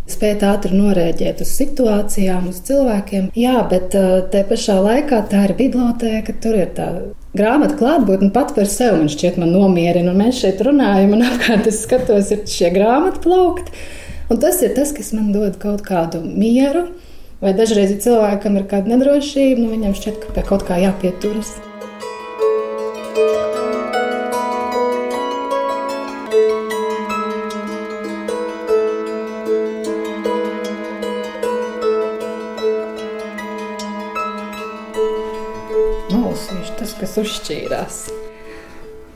spēt 0.10 0.44
ātri 0.46 0.76
norēģēt 0.76 1.42
uz 1.44 1.52
situācijām, 1.58 2.50
uz 2.52 2.60
cilvēkiem. 2.68 3.30
Jā, 3.40 3.62
bet 3.72 3.96
uh, 3.98 4.20
te 4.32 4.44
pašā 4.48 4.78
laikā 4.84 5.24
tā 5.32 5.46
ir 5.48 5.56
biblioteka, 5.60 6.36
tur 6.44 6.58
ir 6.60 6.72
tā 6.78 6.90
grāmatu 7.38 7.80
klātbūtne 7.80 8.32
pat 8.36 8.54
par 8.58 8.70
sevi. 8.70 9.04
Man 9.04 9.12
šķiet, 9.14 9.40
man 9.42 9.54
nomierina, 9.56 10.12
un 10.12 10.22
mēs 10.26 10.44
šeit 10.44 10.64
runājam, 10.66 11.16
un 11.18 11.26
apkārt 11.32 11.70
es 11.72 11.84
skatos, 11.86 12.34
ir 12.36 12.46
šie 12.50 12.74
grāmatu 12.76 13.24
plaukti. 13.24 13.76
Un 14.32 14.40
tas 14.40 14.62
ir 14.66 14.76
tas, 14.76 14.94
kas 14.96 15.12
man 15.16 15.34
dod 15.36 15.60
kaut 15.62 15.84
kādu 15.86 16.24
mieru. 16.24 16.88
Vai 17.44 17.52
dažreiz 17.58 17.92
cilvēkam 18.06 18.56
ir 18.56 18.70
kāda 18.72 18.94
nedrošība, 18.94 19.60
nu 19.60 19.74
viņam 19.74 19.98
šķiet, 20.00 20.22
ka 20.24 20.36
pie 20.38 20.48
kaut 20.48 20.64
kā 20.68 20.80
jāpieturas. 20.80 21.58
Kas 37.00 37.18
uzšķīrās. 37.22 37.98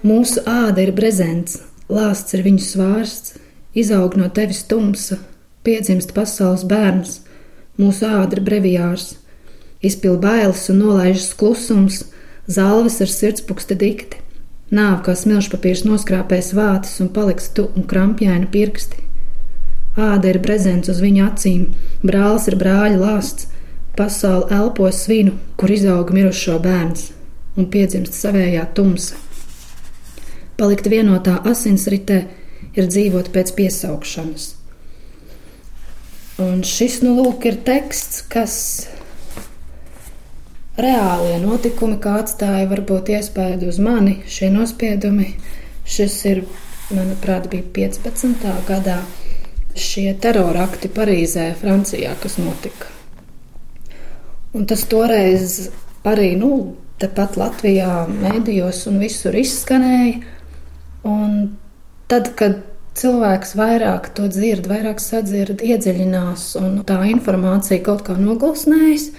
Mūsu 0.05 0.43
āda 0.45 0.83
ir 0.83 0.91
brezents, 0.93 1.61
lāsts 1.89 2.35
ir 2.37 2.43
viņu 2.45 2.61
svārsts, 2.61 3.37
izaug 3.73 4.17
no 4.19 4.27
tevis 4.29 4.61
tumsa, 4.69 5.17
piedzimst 5.65 6.13
pasaules 6.13 6.65
bērns, 6.69 7.21
mūsu 7.81 8.05
āda 8.05 8.37
ir 8.37 8.43
brevijārs, 8.45 9.15
izpilda 9.81 10.27
bailes 10.27 10.67
un 10.69 10.81
nolaižas 10.83 11.33
klusums, 11.39 12.03
zāles 12.45 12.99
ar 13.01 13.11
sirdspūksti 13.11 13.79
dikti. 13.81 14.21
Nāv 14.69 15.01
kā 15.05 15.15
smilšpapīrs 15.15 15.85
noskrāpēs 15.87 16.51
vātis 16.53 16.97
un 17.01 17.09
paliks 17.15 17.49
tu 17.55 17.69
un 17.73 17.87
krampjaini 17.87 18.49
pirksti. 18.51 19.03
Āda 19.97 20.29
ir 20.29 20.41
brezents 20.43 20.91
uz 20.91 20.99
viņa 21.01 21.31
acīm, 21.31 21.69
brālis 22.05 22.49
ir 22.51 22.57
brāļa 22.59 22.99
lāsts, 23.01 23.47
pasaule 23.97 24.47
elpo 24.53 24.89
svinu, 24.93 25.33
kur 25.57 25.71
izaug 25.73 26.11
mirušo 26.13 26.59
bērns 26.63 27.09
un 27.57 27.69
piedzimst 27.73 28.13
savējā 28.13 28.67
tumsa. 28.77 29.17
Palikt 30.57 30.89
vienotā 30.89 31.39
asinsritē 31.45 32.21
ir 32.77 32.87
dzīvot 32.89 33.31
pēc 33.33 33.53
piesaukšanas. 33.57 34.47
Un 36.41 36.61
šis, 36.65 36.99
nu, 37.01 37.15
lūk, 37.17 37.47
ir 37.49 37.57
teksts, 37.65 38.21
kas 38.29 38.55
reālie 40.77 41.39
notikumi, 41.41 41.97
kā 42.01 42.19
atstāja 42.21 42.67
varbūt 42.69 43.09
iespēju 43.17 43.71
uz 43.71 43.79
mani, 43.81 44.19
šie 44.29 44.51
nospiedumi. 44.53 45.31
Šis 45.87 46.19
ir, 46.29 46.43
manuprāt, 46.91 47.47
bija 47.49 47.65
15. 47.79 48.45
gadā 48.67 48.99
šie 49.77 50.11
terorakti 50.21 50.91
Parīzē, 50.93 51.51
Francijā, 51.57 52.13
kas 52.21 52.37
notika. 52.41 52.96
Un 54.55 54.67
tas 54.69 54.85
toreiz 54.87 55.67
arī, 56.07 56.31
nu, 56.39 56.75
tepat 57.01 57.37
Latvijā, 57.37 58.07
mēdījos 58.09 58.85
un 58.91 59.01
visur 59.03 59.35
izskanēja. 59.37 60.21
Un 61.07 61.35
tad, 62.11 62.31
kad 62.39 62.63
cilvēks 62.97 63.53
vairāk 63.57 64.09
to 64.17 64.27
dzird, 64.31 64.67
vairāk 64.69 65.01
sadzird, 65.03 65.61
iedziļinās 65.61 66.49
un 66.61 66.81
tā 66.87 66.99
informācija 67.11 67.83
kaut 67.85 68.03
kā 68.07 68.17
nogulsnējas, 68.17 69.11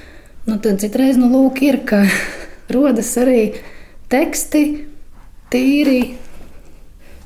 nu 0.49 0.59
tad 0.65 0.83
citreiz 0.83 1.19
nu 1.21 1.31
lūk 1.31 1.63
ir, 1.67 1.83
ka 1.87 2.03
rodas 2.75 3.15
arī 3.21 3.43
teksti 4.13 4.65
tīri. 5.53 6.01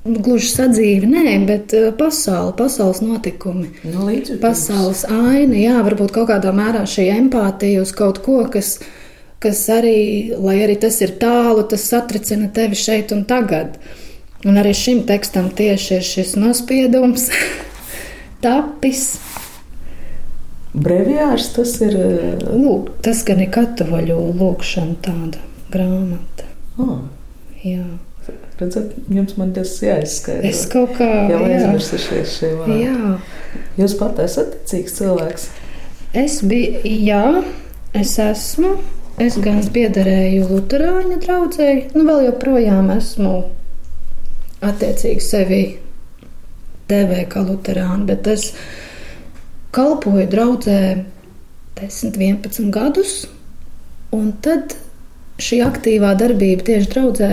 Gluži 0.03 0.49
sadzīve, 0.51 1.07
nē, 1.07 1.37
bet 1.47 1.75
eh, 1.79 1.93
pasaule, 1.95 2.57
pasaules 2.59 2.99
notikumi. 3.05 3.69
No 3.87 4.09
nu, 4.09 4.39
pasaules 4.43 5.05
aina, 5.07 5.55
jā, 5.55 5.77
varbūt 5.87 6.11
kaut 6.17 6.33
kādā 6.33 6.51
mērā 6.57 6.83
šī 6.91 7.07
empātija 7.21 7.85
uz 7.85 7.95
kaut 7.95 8.19
ko, 8.25 8.41
kas 8.51 8.81
kas 9.43 9.63
arī, 9.75 10.31
lai 10.39 10.61
arī 10.63 10.77
tas 10.83 11.01
ir 11.03 11.17
tālu, 11.23 11.65
tas 11.67 11.85
satricina 11.91 12.51
tevi 12.55 12.79
šeit 12.79 13.15
un 13.15 13.25
tagad. 13.29 13.79
Un 14.47 14.59
arī 14.59 14.75
šim 14.75 15.05
tekstam 15.07 15.51
tieši 15.55 15.97
ir 15.99 16.07
šis 16.07 16.35
nospiedums, 16.39 17.29
tapis. 18.45 19.05
Brevijārs 20.73 21.51
tas 21.57 21.75
ir. 21.85 21.99
Lūk, 22.49 22.95
tas 23.05 23.23
gan 23.29 23.43
ir 23.45 23.51
katoļu 23.55 24.19
lūkšana 24.39 24.97
tāda 25.05 25.43
grāmata. 25.75 26.49
Oh. 26.81 27.03
Jā. 27.63 27.85
Redzat, 28.61 28.93
jums 29.11 29.37
man 29.39 29.53
tas 29.57 29.73
jāizskaidro. 29.83 30.49
Es 30.49 30.67
kaut 30.71 30.93
kā. 30.99 31.09
Jau 31.33 31.41
aizmirsušies 31.47 32.35
šie 32.37 32.51
vārdi. 32.59 32.79
Jā. 32.85 33.15
Jūs 33.81 33.97
pat 34.01 34.21
esat 34.23 34.57
ticīgs 34.61 34.99
cilvēks. 34.99 35.47
Es 36.23 36.41
biju, 36.45 36.83
jā, 36.85 37.25
es 37.97 38.19
esmu. 38.21 38.77
Es 39.21 39.37
gan 39.41 39.61
piederēju 39.75 40.47
Lutāņu 40.49 41.19
draugai, 41.21 41.73
nu 41.93 42.05
vēl 42.09 42.27
joprojām 42.31 42.89
esmu 42.95 43.33
attiecīgi 44.65 45.25
sevi 45.25 45.63
devēju 46.89 47.29
kā 47.33 47.43
Lutāņu, 47.45 48.07
bet 48.09 48.29
es 48.33 48.49
kalpoju 49.77 50.29
draudzē 50.33 50.79
10, 51.81 52.17
11 52.17 52.73
gadus, 52.73 53.15
un 54.17 54.33
tad 54.45 54.77
šī 55.43 55.61
aktīvā 55.67 56.15
darbība 56.21 56.67
tieši 56.69 56.91
draudzē 56.93 57.31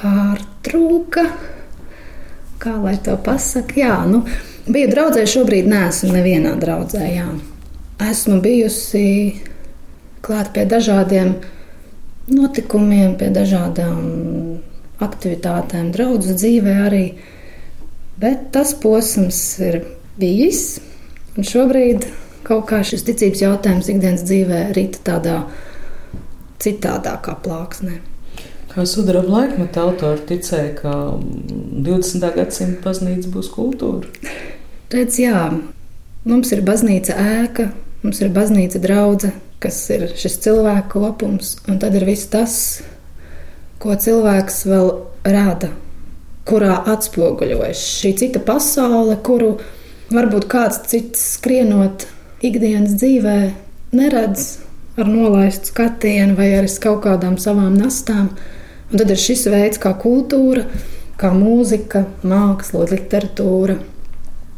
pārtrūka. 0.00 1.24
Kā 2.60 2.74
lai 2.76 2.96
to 3.00 3.16
pasakā? 3.16 3.76
Jā, 3.80 3.94
nu, 4.08 4.24
biju 4.68 4.90
draudzē, 4.92 5.24
šobrīd 5.28 5.68
neesmu 5.70 6.12
nevienā 6.16 6.56
draudzē. 6.60 7.04
Jā. 7.08 7.28
Esmu 8.10 8.40
bijusi 8.44 9.06
klāt 10.24 10.52
pie 10.56 10.66
dažādiem 10.68 11.34
notikumiem, 12.30 13.16
pie 13.20 13.30
dažādām 13.34 14.00
aktivitātēm, 15.00 15.90
draugu 15.94 16.36
dzīvē 16.36 16.76
arī. 16.86 17.04
Bet 18.20 18.50
tas 18.52 18.74
posms 18.76 19.40
ir 19.64 19.80
bijis, 20.20 20.78
un 21.36 21.48
šobrīd 21.48 22.04
kaut 22.44 22.68
kā 22.68 22.82
šis 22.84 23.06
ticības 23.08 23.44
jautājums 23.46 23.88
ikdienas 23.88 24.24
dzīvē 24.28 24.62
rīta 24.76 25.04
tādā 25.08 25.40
citādākā 26.60 27.38
plāksnē. 27.40 28.09
Kā 28.70 28.84
sudraba 28.86 29.26
laikmeta 29.26 29.82
autori 29.82 30.22
ticēja, 30.28 30.74
ka 30.78 30.90
20. 31.18 32.26
gadsimta 32.36 32.84
baznīca 32.84 33.30
būs 33.34 33.48
kultūra? 33.50 34.06
Redz, 34.94 35.16
jā, 35.18 35.48
mums 36.22 36.52
ir 36.54 36.62
baznīca 36.62 37.16
ēka, 37.18 37.66
mums 38.04 38.20
ir 38.22 38.30
baznīca 38.34 38.78
draudzene, 38.82 39.34
kas 39.58 39.80
ir 39.90 40.04
šis 40.14 40.38
cilvēku 40.44 41.00
kopums, 41.00 41.56
un 41.66 41.80
tad 41.82 41.96
ir 41.98 42.06
viss 42.06 42.30
tas, 42.30 42.54
ko 43.82 43.96
cilvēks 43.98 44.60
vēl 44.70 44.92
rada, 45.26 45.72
kurā 46.46 46.78
atspoguļojas 46.94 47.82
šī 47.98 48.14
cita 48.22 48.44
pasaule, 48.46 49.18
kuru 49.26 49.56
varbūt 50.14 50.46
kāds 50.52 50.78
cits 50.92 51.26
skrienot 51.40 52.06
ikdienas 52.46 52.94
dzīvē 53.02 53.36
neredz 53.98 54.46
ar 54.94 55.10
nolaistu 55.10 55.74
skatienu 55.74 56.38
vai 56.38 56.52
ar 56.60 56.70
kaut 56.82 57.02
kādām 57.08 57.34
savām 57.40 57.74
nastām. 57.74 58.30
Un 58.90 58.98
tad 58.98 59.10
ir 59.12 59.20
šis 59.22 59.46
veids, 59.52 59.78
kā 59.78 59.92
kultūra, 59.94 60.64
kā 61.20 61.30
mūzika, 61.36 62.04
māksla, 62.26 62.88
literatūra, 62.90 63.76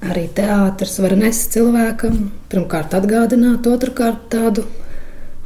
arī 0.08 0.24
teātris 0.34 0.96
var 1.02 1.14
nest 1.20 1.52
cilvēkam, 1.52 2.30
pirmkārt 2.52 2.96
atgādināt, 2.96 3.68
otrkārt 3.68 4.30
tādu 4.32 4.64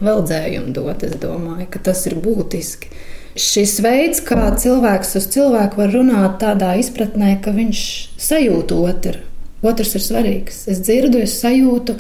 veldzējumu 0.05 0.75
dot. 0.77 1.03
Es 1.03 1.17
domāju, 1.21 1.67
ka 1.73 1.83
tas 1.91 2.05
ir 2.07 2.19
būtiski. 2.23 2.93
Šis 3.37 3.75
veids, 3.85 4.23
kā 4.25 4.47
cilvēks 4.57 5.17
uz 5.19 5.27
cilvēku 5.35 5.83
var 5.83 5.91
runāt 5.93 6.39
tādā 6.41 6.71
izpratnē, 6.81 7.35
ka 7.45 7.53
viņš 7.57 7.83
sajūt 8.23 8.73
otru. 8.77 9.19
Otrs 9.67 9.97
ir 9.99 10.05
svarīgs. 10.05 10.63
Es 10.71 10.81
dzirdu, 10.85 11.21
es 11.27 11.35
sajūtu, 11.43 11.99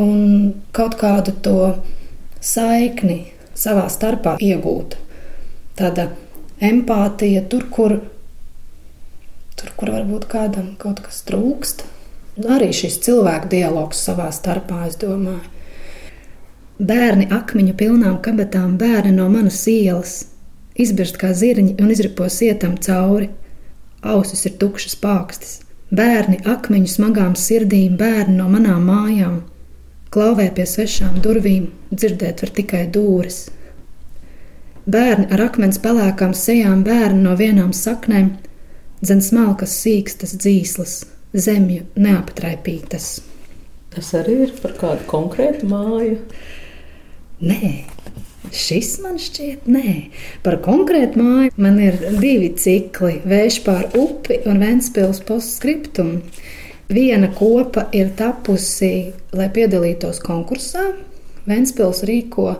un 0.00 0.24
kaut 0.74 0.96
kādu 0.98 1.36
to 1.44 1.60
saikni 2.40 3.20
savā 3.58 3.86
starpā 3.92 4.38
iegūt. 4.40 4.96
Tāda 5.80 6.10
empātija 6.60 7.40
tur, 7.48 7.64
kur, 7.72 7.94
tur, 9.56 9.70
kur 9.80 9.92
varbūt 9.94 10.26
kādam 10.28 10.74
kaut 10.80 11.00
kas 11.06 11.22
trūkst. 11.28 11.86
Arī 12.40 12.70
šis 12.76 12.98
cilvēku 13.04 13.48
dialogs 13.52 14.02
savā 14.04 14.28
starpā, 14.32 14.84
es 14.88 14.98
domāju. 15.00 15.48
Bērni 16.80 17.26
akmeņu 17.32 17.74
pilnām 17.80 18.20
kabatām, 18.24 18.76
bērni 18.80 19.12
no 19.16 19.28
manas 19.32 19.60
ielas, 19.68 20.14
izbirst 20.80 21.18
kā 21.20 21.32
zirņi 21.36 21.76
un 21.80 21.92
izripo 21.92 22.28
sietam 22.32 22.78
cauri. 22.80 23.28
Ausis 24.00 24.46
ir 24.48 24.56
tukšas 24.60 24.96
pākstis. 25.00 25.58
Bērni 25.92 26.38
akmeņu 26.48 26.88
smagām 26.88 27.34
sirdīm, 27.36 27.96
bērni 28.00 28.38
no 28.38 28.46
manām 28.52 28.86
mājām, 28.88 29.40
Klauvē 30.10 30.48
pie 30.50 30.64
svešām 30.66 31.20
durvīm 31.22 31.68
dzirdēt 31.94 32.40
var 32.42 32.50
tikai 32.54 32.80
dūris. 32.90 33.44
Bērni 34.88 35.26
ar 35.34 35.42
akmens 35.44 35.76
pelēkām 35.82 36.32
sejām, 36.32 36.84
bērni 36.86 37.20
no 37.26 37.34
vienām 37.36 37.74
saknēm, 37.76 38.30
dzen 39.02 39.20
smalkas 39.20 39.74
sīkstas 39.82 40.32
dzīslas, 40.40 40.94
zemju 41.36 41.84
neaptraipītas. 42.00 43.18
Tas 43.92 44.12
arī 44.16 44.38
ir 44.46 44.54
par 44.62 44.76
kādu 44.80 45.04
konkrētu 45.10 45.68
māju. 45.68 46.16
Nē, 47.44 47.70
šis 48.56 48.94
man 49.04 49.20
šķiet, 49.20 49.68
nē, 49.68 49.94
par 50.46 50.60
konkrētu 50.64 51.20
māju 51.20 51.52
man 51.60 51.76
ir 51.82 52.00
divi 52.16 52.54
cikli- 52.56 53.20
Vējš 53.32 53.62
pār 53.66 53.88
upi 53.98 54.40
un 54.46 54.64
Ventspils 54.64 55.20
postscriptum. 55.20 56.22
Viena 56.88 57.28
kopa 57.34 57.88
ir 57.92 58.14
tapusi, 58.16 59.12
lai 59.32 59.48
piedalītos 59.48 60.22
konkursā. 60.24 60.94
Ventspils 61.46 62.02
rīko 62.02 62.56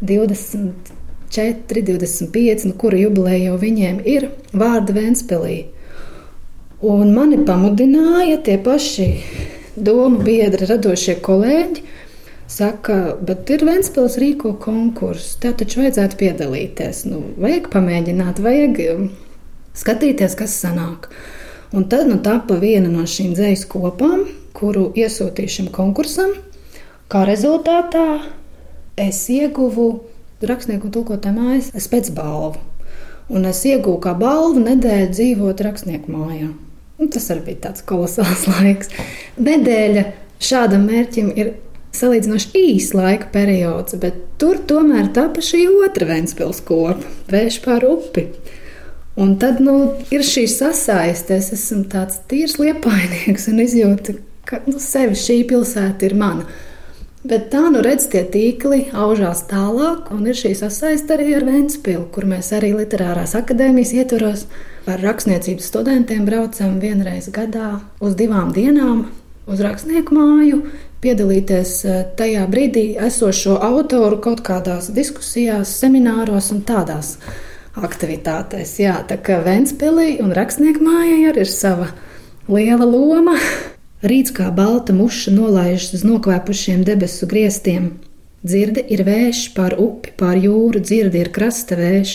25, 0.00 2.64
nu, 2.66 2.72
kura 2.80 2.96
jubileja 2.98 3.44
jau 3.50 3.58
viņiem 3.62 3.96
ir 4.06 4.22
vārda 4.52 4.92
Ventspilī. 4.96 5.58
Un 6.80 7.14
mani 7.14 7.36
pamudināja 7.44 8.36
tie 8.44 8.58
paši 8.64 9.08
domu 9.76 10.18
biedri, 10.24 10.66
radošie 10.66 11.14
kolēģi 11.22 11.82
Saka, 12.50 13.14
bet 13.22 13.46
ir 13.54 13.62
Ventspils 13.62 14.16
rīko 14.18 14.56
konkursu, 14.58 15.36
tev 15.38 15.52
taču 15.60 15.84
vajadzētu 15.84 16.16
piedalīties. 16.18 17.04
Nu, 17.06 17.20
vajag 17.38 17.68
pamēģināt, 17.70 18.40
vajag 18.42 18.80
um, 18.88 19.04
skatīties, 19.78 20.34
kas 20.40 20.56
sanāk. 20.58 21.06
Un 21.72 21.86
tad 21.88 22.08
nu, 22.10 22.18
tapa 22.18 22.56
viena 22.58 22.90
no 22.90 23.04
šīm 23.06 23.34
dzīslu 23.38 23.68
kopām, 23.70 24.24
kuru 24.56 24.88
iesūtīju 24.98 25.54
šim 25.56 25.68
konkursam. 25.74 26.32
Kā 27.10 27.22
rezultātā 27.28 28.24
es 28.98 29.22
ieguvu 29.30 29.86
rakstnieku 30.46 30.88
un 30.88 30.94
tulkotāju 30.96 31.36
mājas 31.36 31.70
spēcbalvu. 31.86 32.58
Un 33.30 33.46
es 33.46 33.62
ieguvu 33.68 34.00
kā 34.02 34.16
balvu 34.18 34.64
nedēļu 34.64 35.12
dzīvot 35.14 35.62
rakstnieku 35.62 36.10
mājā. 36.10 36.50
Un 37.00 37.08
tas 37.14 37.30
arī 37.32 37.52
bija 37.52 37.68
tāds 37.68 37.84
kolosāls 37.86 38.48
laiks. 38.52 38.90
Nedēļa 39.38 40.06
šādam 40.42 40.88
mērķim 40.90 41.30
ir 41.38 41.54
salīdzinoši 41.96 42.50
īss 42.54 42.94
laika 42.94 43.30
periods, 43.34 43.96
bet 44.02 44.18
tur 44.42 44.58
tomēr 44.66 45.10
tapa 45.14 45.42
šī 45.44 45.64
otra 45.84 46.10
Vēncpils 46.10 46.62
kopa, 46.66 47.14
vējš 47.30 47.60
pār 47.64 47.86
upi. 47.88 48.26
Un 49.20 49.34
tad 49.36 49.60
nu, 49.60 49.76
ir 50.14 50.24
šī 50.24 50.46
sasaiste, 50.48 51.36
es 51.36 51.50
esmu 51.52 51.84
tāds 51.92 52.22
tīrs 52.30 52.56
liepainieks 52.56 53.50
un 53.52 53.60
izjūtu, 53.66 54.16
ka 54.48 54.62
nu, 54.64 54.78
sevi 54.80 55.18
šī 55.18 55.42
pilsēta 55.50 56.08
ir 56.08 56.16
mana. 56.16 56.46
Bet 57.20 57.50
tā, 57.52 57.66
nu 57.68 57.82
redz, 57.84 58.06
tie 58.08 58.22
tīkli 58.24 58.86
aužās 58.96 59.42
tālāk, 59.50 60.08
un 60.16 60.24
ir 60.24 60.38
šī 60.40 60.54
sasaiste 60.56 61.18
arī 61.18 61.34
ar 61.36 61.44
Vēncpilu, 61.44 62.06
kur 62.14 62.24
mēs 62.30 62.48
arī 62.56 62.72
literārās 62.78 63.36
akadēmijas 63.36 63.92
ietvaros 63.98 64.46
ar 64.88 65.04
rakstniecības 65.04 65.68
studentiem 65.68 66.24
braucam 66.24 66.78
vienreiz 66.80 67.28
gadā 67.34 67.74
uz 68.00 68.16
divām 68.16 68.54
dienām 68.56 69.04
uz 69.50 69.60
rakstnieku 69.60 70.16
māju, 70.16 70.62
piedalīties 71.04 71.74
eh, 71.84 72.00
tajā 72.16 72.46
brīdī 72.48 72.86
esošo 73.08 73.58
autoru 73.68 74.16
kaut 74.24 74.40
kādās 74.46 74.88
diskusijās, 74.96 75.76
semināros 75.82 76.50
un 76.54 76.64
tādās 76.64 77.18
aktivitātēs. 77.78 78.76
Jā, 78.82 79.00
tā 79.06 79.18
kā 79.22 79.40
Ventspēlī 79.44 80.18
un 80.24 80.34
rakstnieku 80.34 80.82
mājai 80.84 81.28
arī 81.30 81.44
ir 81.44 81.50
sava 81.50 81.90
liela 82.50 82.86
loma. 82.88 83.36
Rīts 84.00 84.32
kā 84.32 84.48
balta 84.56 84.94
muša 84.96 85.34
nolaižas 85.34 85.98
uz 85.98 86.04
nokvēpušiem 86.08 86.84
debesu 86.88 87.28
griestiem. 87.28 87.92
Dzirde 88.40 88.80
ir 88.88 89.04
vējš 89.04 89.50
pār 89.52 89.76
upi, 89.76 90.14
pār 90.16 90.38
jūru, 90.40 90.80
dzirde 90.80 91.20
ir 91.20 91.28
krasta 91.34 91.76
vējš, 91.76 92.14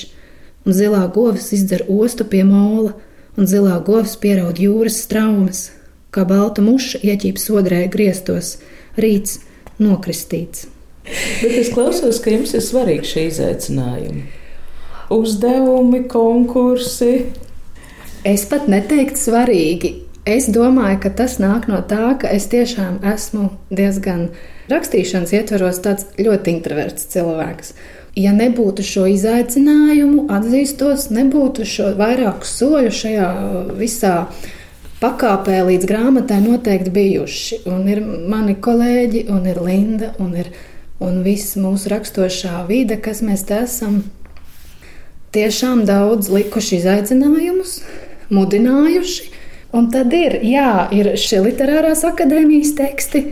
un 0.65 0.73
zilā 0.73 1.03
govs 1.13 1.51
izdzer 1.53 1.85
ostu 1.93 2.25
pie 2.25 2.41
mola, 2.47 2.95
un 3.37 3.45
zilā 3.45 3.77
govs 3.85 4.15
pieraud 4.17 4.57
jūras 4.57 5.03
straumes, 5.05 5.67
kā 6.09 6.25
balta 6.25 6.65
muša 6.65 7.03
ieķīps 7.05 7.45
odrē 7.53 7.83
griestos, 7.93 8.55
rīts 8.97 9.43
nokristīts. 9.77 10.65
Bet 11.05 11.53
es 11.61 11.69
klausos, 11.69 12.17
ka 12.23 12.33
jums 12.33 12.55
ir 12.57 12.65
svarīgi 12.65 13.11
šie 13.11 13.27
izaicinājumi. 13.29 14.25
Uzdevumi, 15.09 16.07
konkursi. 16.09 17.25
Es 18.25 18.45
pat 18.49 18.65
neteiktu 18.71 19.21
svarīgi. 19.21 19.91
Es 20.25 20.47
domāju, 20.49 20.97
ka 21.03 21.11
tas 21.13 21.35
nāk 21.37 21.67
no 21.69 21.83
tā, 21.85 22.15
ka 22.17 22.31
es 22.33 22.47
tiešām 22.49 23.03
esmu 23.05 23.51
diezgan 23.69 24.31
rakstīšanas 24.71 25.35
ietvaros 25.37 25.77
tāds 25.85 26.07
ļoti 26.17 26.55
introverts 26.55 27.05
cilvēks. 27.13 27.75
Ja 28.17 28.31
nebūtu 28.33 28.81
šo 28.81 29.05
izaicinājumu, 29.11 30.25
atzīstos, 30.33 31.11
nebūtu 31.13 31.67
šo 31.69 31.91
vairāku 31.99 32.47
soļu 32.49 32.93
šajā 32.95 33.29
visā 33.77 34.15
pakāpē 35.03 35.59
līdz 35.67 35.85
grāmatai 35.91 36.39
noteikti 36.41 36.93
bijuši. 36.95 37.61
Un 37.69 37.85
ir 37.91 38.01
mani 38.01 38.57
kolēģi, 38.57 39.27
un 39.29 39.45
ir 39.51 39.61
Linda, 39.61 40.15
un 40.17 40.33
ir 40.39 40.49
un 41.03 41.21
viss 41.27 41.57
mūsu 41.59 41.91
rakstošā 41.91 42.63
vide, 42.69 42.97
kas 42.97 43.21
mēs 43.21 43.45
te 43.45 43.61
esam. 43.67 44.01
Tiešām 45.35 45.83
daudz 45.83 46.29
likuši 46.31 46.77
izaicinājumus, 46.79 47.79
mudinājuši. 48.31 49.31
Un 49.75 49.89
tad 49.91 50.13
ir, 50.15 50.37
jā, 50.47 50.85
ir 50.95 51.09
šie 51.19 51.41
literārās 51.43 52.05
akadēmijas 52.07 52.71
teksti, 52.77 53.25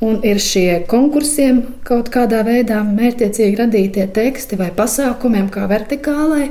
un 0.00 0.22
ir 0.24 0.40
šie 0.40 0.78
konkursiem 0.88 1.60
kaut 1.84 2.08
kādā 2.14 2.40
veidā 2.46 2.80
mērķiecīgi 2.86 3.60
radītie 3.60 4.06
teksti 4.16 4.56
vai 4.56 4.70
pasākumiem, 4.76 5.50
kā 5.52 5.66
vertikālai. 5.68 6.48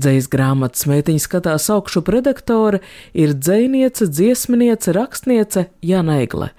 Dzējas 0.00 0.28
grāmatas 0.32 0.86
meitiņa 0.90 1.22
skatās 1.22 1.68
augšu 1.72 2.02
redaktore 2.10 2.80
ir 3.14 3.34
dzēniece, 3.38 4.08
dziesminiece, 4.10 4.94
rakstniece 4.96 5.68
Jana 5.84 6.18
Egle. 6.24 6.50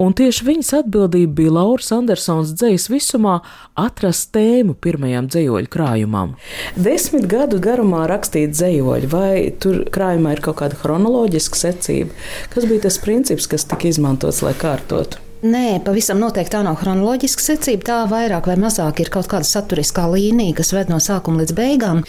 Un 0.00 0.16
tieši 0.16 0.46
viņas 0.48 0.72
atbildība 0.80 1.36
bija 1.42 1.54
Lauras 1.58 1.92
Andersons 1.94 2.54
dzējas 2.56 2.88
visumā 2.92 3.38
atrast 3.78 4.32
tēmu 4.36 4.76
pirmajām 4.80 5.28
dzējoļu 5.28 5.72
krājumam. 5.72 6.34
Desmit 6.78 7.28
gadu 7.30 7.60
garumā 7.62 8.06
rakstīt 8.10 8.56
dzējoļi, 8.56 9.12
vai 9.12 9.32
tur 9.60 9.84
krājumā 9.92 10.36
ir 10.36 10.44
kaut 10.48 10.60
kāda 10.62 10.80
chronoloģiska 10.80 11.64
secība? 11.66 12.28
Kas 12.54 12.68
bija 12.68 12.88
tas 12.88 13.00
princips, 13.04 13.50
kas 13.50 13.68
tika 13.68 13.90
izmantots, 13.92 14.42
lai 14.46 14.56
kārtotu? 14.58 15.27
Nē, 15.38 15.78
pavisam 15.86 16.18
noteikti 16.18 16.50
tā 16.50 16.64
nav 16.66 16.80
chronoloģiska 16.80 17.44
secība. 17.44 17.84
Tā 17.86 17.98
vairāk 18.10 18.48
vai 18.50 18.56
mazāk 18.58 18.98
ir 19.04 19.10
kaut 19.14 19.28
kāda 19.30 19.46
saturiskā 19.46 20.08
līnija, 20.10 20.56
kas 20.58 20.72
ved 20.74 20.90
no 20.90 20.98
sākuma 20.98 21.44
līdz 21.44 21.54
beigām. 21.54 22.00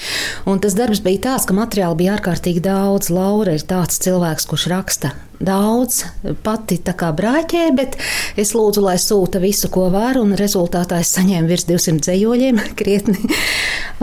Un 0.50 0.58
tas 0.64 0.74
darbs 0.74 1.04
bija 1.06 1.28
tāds, 1.28 1.46
ka 1.46 1.54
materiāli 1.54 2.00
bija 2.00 2.16
ārkārtīgi 2.18 2.64
daudz. 2.66 3.12
Laura 3.14 3.54
ir 3.54 3.68
tāds 3.70 4.02
cilvēks, 4.02 4.50
kurš 4.50 4.66
raksta 4.74 5.14
daudz, 5.38 6.02
pati 6.42 6.80
tā 6.82 6.98
kā 6.98 7.12
brāķē, 7.16 7.70
bet 7.78 8.00
es 8.34 8.56
lūdzu, 8.58 8.82
lai 8.84 8.98
sūta 8.98 9.38
visu, 9.40 9.70
ko 9.70 9.86
var, 9.94 10.18
un 10.18 10.34
rezultātā 10.34 10.98
es 11.00 11.14
saņēmu 11.14 11.54
virs 11.54 11.70
200 11.70 12.02
dzējoļiem, 12.10 12.66
krietni. 12.82 13.22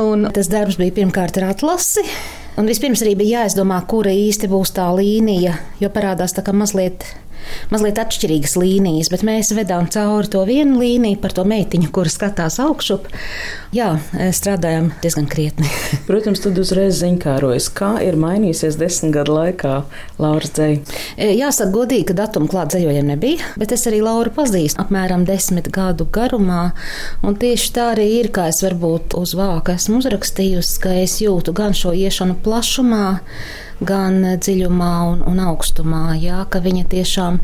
Un 0.07 0.31
tas 0.31 0.55
darbs 0.55 0.79
bija 0.79 1.01
pirmkārt 1.03 1.43
ar 1.43 1.51
atlasi. 1.51 2.07
Un 2.57 2.71
vispirms 2.71 3.03
arī 3.03 3.19
bija 3.19 3.43
jāizdomā, 3.43 3.83
kura 3.91 4.15
īsti 4.15 4.49
būs 4.49 4.71
tā 4.79 4.87
līnija, 4.95 5.59
jo 5.83 5.91
parādās 5.93 6.33
tā 6.33 6.47
kā 6.47 6.55
mazliet 6.57 7.05
mazliet 7.73 7.99
atšķirīgas 8.03 8.57
līnijas, 8.61 9.11
bet 9.13 9.25
mēs 9.27 9.53
vedām 9.57 9.89
cauri 9.93 10.31
to 10.33 10.43
vienu 10.49 10.81
līniju 10.81 11.21
par 11.23 11.35
to 11.37 11.45
meitiņu, 11.49 11.91
kur 11.95 12.11
skatās 12.13 12.59
augšup. 12.63 13.09
Jā, 13.77 13.97
strādājam 14.35 14.91
diezgan 15.03 15.29
krietni. 15.31 15.69
Protams, 16.09 16.43
tad 16.45 16.59
uzreiz 16.61 17.01
ziņkārojas, 17.03 17.69
kā 17.77 17.97
ir 18.05 18.19
mainījusies 18.21 18.79
desmit 18.81 19.15
gadu 19.17 19.37
laikā 19.37 19.75
Lauras 20.23 20.55
dzēja. 20.57 20.81
E, 21.17 21.31
jāsaka 21.37 21.73
godīgi, 21.75 22.09
ka 22.11 22.19
datumu 22.23 22.51
klāt 22.51 22.73
dzējojiem 22.73 23.11
nebija, 23.13 23.53
bet 23.61 23.75
es 23.77 23.87
arī 23.91 24.01
Lauru 24.05 24.33
pazīstu 24.37 24.81
apmēram 24.83 25.27
desmit 25.29 25.71
gadu 25.75 26.09
garumā. 26.13 26.71
Un 27.27 27.37
tieši 27.41 27.73
tā 27.77 27.91
arī 27.95 28.09
ir, 28.21 28.31
kā 28.35 28.49
es 28.53 28.63
varbūt 28.65 29.17
uz 29.19 29.35
vāka 29.39 29.77
esmu 29.77 30.01
uzrakstījusi, 30.03 30.81
ka 30.83 30.95
es 31.03 31.19
jūtu 31.25 31.55
gan 31.57 31.77
šo 31.77 31.95
iešanu 31.97 32.39
plašumā, 32.45 33.07
gan 33.85 34.23
dziļumā 34.41 34.93
un, 35.11 35.23
un 35.29 35.41
augstumā. 35.45 36.17
Jā, 36.21 36.45
ka 36.49 36.63
viņa 36.65 36.87
tiešām 36.93 37.39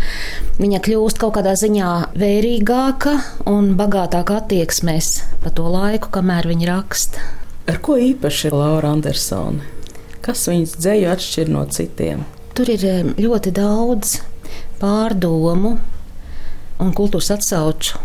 viņa 0.60 0.80
kļūst 0.86 1.20
kaut 1.20 1.36
kādā 1.36 1.54
ziņā 1.58 1.92
vērīgāka 2.18 3.16
un 3.52 3.74
bagātāka 3.78 4.40
attieksmēs 4.40 5.14
pa 5.42 5.52
to 5.52 5.68
laiku, 5.68 6.12
kamēr 6.14 6.48
viņa 6.48 6.68
raksta. 6.70 7.26
Ar 7.68 7.78
ko 7.84 7.98
īpaši 8.00 8.48
ir 8.48 8.56
Laura 8.58 8.94
Andersone? 8.96 9.62
Kas 10.22 10.46
viņas 10.48 10.76
dzēju 10.78 11.10
atšķir 11.12 11.50
no 11.52 11.66
citiem? 11.70 12.24
Tur 12.56 12.70
ir 12.70 13.12
ļoti 13.18 13.52
daudz 13.54 14.20
pārdomu 14.80 15.76
un 16.82 16.94
kultūras 16.96 17.32
atsauču 17.36 18.00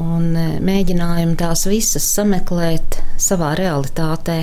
un 0.00 0.32
mēģinājumu 0.64 1.36
tās 1.40 1.66
visas 1.68 2.06
sameklēt 2.14 3.00
savā 3.20 3.52
realitātē 3.58 4.38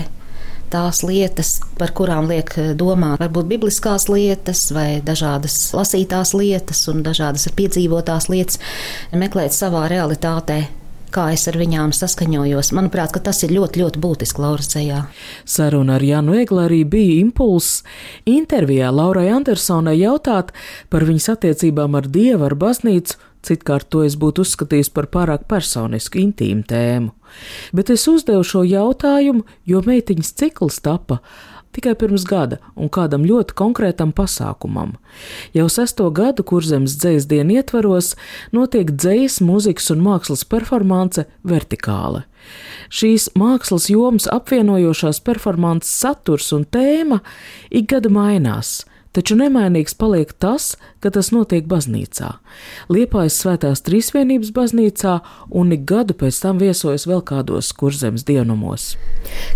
tās 0.72 1.04
lietas, 1.06 1.58
par 1.80 1.94
kurām 1.98 2.30
liek 2.32 2.54
eh, 2.58 2.74
domāt, 2.78 3.20
varbūt 3.22 3.52
bibliskās 3.52 4.08
lietas 4.12 4.68
vai 4.76 5.02
dažādas 5.06 5.56
lasītās 5.78 6.34
lietas 6.38 6.84
un 6.92 7.04
dažādas 7.06 7.50
piedzīvotās 7.58 8.30
lietas, 8.34 8.60
meklēt 9.14 9.56
savā 9.56 9.88
realitātē 9.92 10.66
kā 11.14 11.30
es 11.34 11.48
ar 11.50 11.58
viņām 11.60 11.94
saskaņojos. 11.96 12.72
Manuprāt, 12.78 13.16
tas 13.24 13.40
ir 13.46 13.54
ļoti, 13.56 13.82
ļoti 13.84 14.02
būtiski 14.04 14.44
Lauras 14.44 14.72
ceļā. 14.74 15.04
Saruna 15.48 15.98
ar 15.98 16.06
Jānu 16.06 16.36
Eglu 16.42 16.62
arī 16.66 16.84
bija 16.88 17.22
impulss. 17.22 17.82
Intervijā 18.28 18.92
Laurai 18.94 19.30
Andersonai 19.34 19.98
jautāt 20.02 20.54
par 20.92 21.08
viņas 21.08 21.32
attiecībām 21.38 21.98
ar 21.98 22.10
Dievu, 22.12 22.50
ar 22.50 22.58
baznīcu 22.60 23.18
Citkārt 23.48 23.88
to 23.94 24.04
es 24.04 24.18
būtu 24.20 24.44
uzskatījis 24.44 24.90
par 24.92 25.08
pārāk 25.12 25.46
personisku, 25.48 26.20
intīmu 26.20 26.66
tēmu. 26.68 27.14
Bet 27.76 27.92
es 27.94 28.08
uzdevu 28.12 28.44
šo 28.48 28.64
jautājumu, 28.68 29.46
jo 29.68 29.84
meitiņas 29.86 30.34
cikls 30.40 30.82
tapa 30.84 31.22
tikai 31.78 31.94
pirms 32.00 32.24
gada 32.26 32.58
un 32.76 32.90
kādam 32.90 33.26
ļoti 33.28 33.54
konkrētam 33.58 34.12
pasākumam. 34.18 34.96
Jau 35.54 35.68
sesto 35.70 36.08
gadu 36.10 36.46
kurzemes 36.48 36.96
dzējas 36.98 37.28
dienu 37.30 37.60
ietvaros 37.60 38.16
notiek 38.56 38.90
dzējas, 38.96 39.40
mūzikas 39.46 39.92
un 39.94 40.02
mākslas 40.08 40.44
performance 40.50 41.28
vertikāli. 41.46 42.24
Šīs 42.90 43.30
mākslas 43.38 43.92
jomas 43.92 44.28
apvienojošās 44.34 45.22
performances 45.22 45.94
saturs 46.02 46.50
un 46.56 46.66
tēma 46.66 47.22
ik 47.70 47.92
gadu 47.94 48.14
mainās 48.14 48.80
taču 49.16 49.38
nemainīgs 49.40 49.96
paliek 49.98 50.32
tas, 50.42 50.76
ka 51.04 51.12
tas 51.14 51.30
notiek 51.36 51.68
baznīcā. 51.70 52.32
Liepājas 52.94 53.38
svētās 53.42 53.84
trīsvienības 53.88 54.52
baznīcā 54.56 55.18
un 55.50 55.76
ik 55.76 55.86
gadu 55.90 56.18
pēc 56.18 56.42
tam 56.44 56.62
viesojas 56.62 57.08
vēl 57.10 57.24
kādos 57.28 57.72
kurzemes 57.78 58.26
dienumos. 58.28 58.96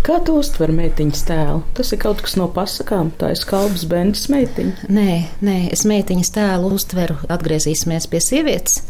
Kā 0.06 0.18
tu 0.24 0.38
uztver 0.40 0.72
meitiņas 0.76 1.24
tēlu? 1.28 1.60
Tas 1.76 1.92
ir 1.94 2.02
kaut 2.02 2.22
kas 2.24 2.36
no 2.40 2.48
pasakām, 2.52 3.12
tā 3.18 3.32
ir 3.34 3.42
skalbas 3.42 3.84
bērns 3.90 4.28
meitiņa. 4.32 4.88
Nē, 4.92 5.18
nē, 5.44 5.58
es 5.74 5.86
meitiņas 5.88 6.34
tēlu 6.38 6.72
uztveru, 6.76 7.20
atgriezīsimies 7.32 8.08
pie 8.10 8.22
sievietes. 8.22 8.82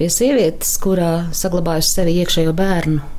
Pie 0.00 0.08
sievietes, 0.08 0.76
kurā 0.80 1.30
saglabājusi 1.36 1.98
sevi 1.98 2.20
iekšējo 2.22 2.54
bērnu 2.56 3.16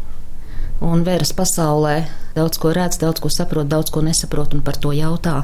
un 0.82 1.04
veras 1.06 1.32
pasaulē, 1.38 1.95
daudz 2.36 2.58
ko 2.62 2.73
redz, 2.73 2.97
daudz 3.01 3.21
ko 3.21 3.30
saprot, 3.30 3.69
daudz 3.69 3.93
ko 3.93 4.01
nesaprot 4.06 4.56
un 4.58 4.63
par 4.65 4.80
to 4.82 4.93
jautā. 4.97 5.43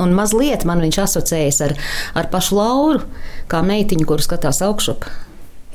Un 0.00 0.14
mazliet 0.16 0.64
man 0.68 0.80
viņš 0.84 1.02
asociējas 1.04 1.60
ar, 1.66 1.76
ar 2.16 2.30
pašu 2.32 2.56
Lauru, 2.56 3.04
kā 3.52 3.60
meitiņu, 3.66 4.08
kuras 4.08 4.28
skatās 4.30 4.62
augšup. 4.64 5.08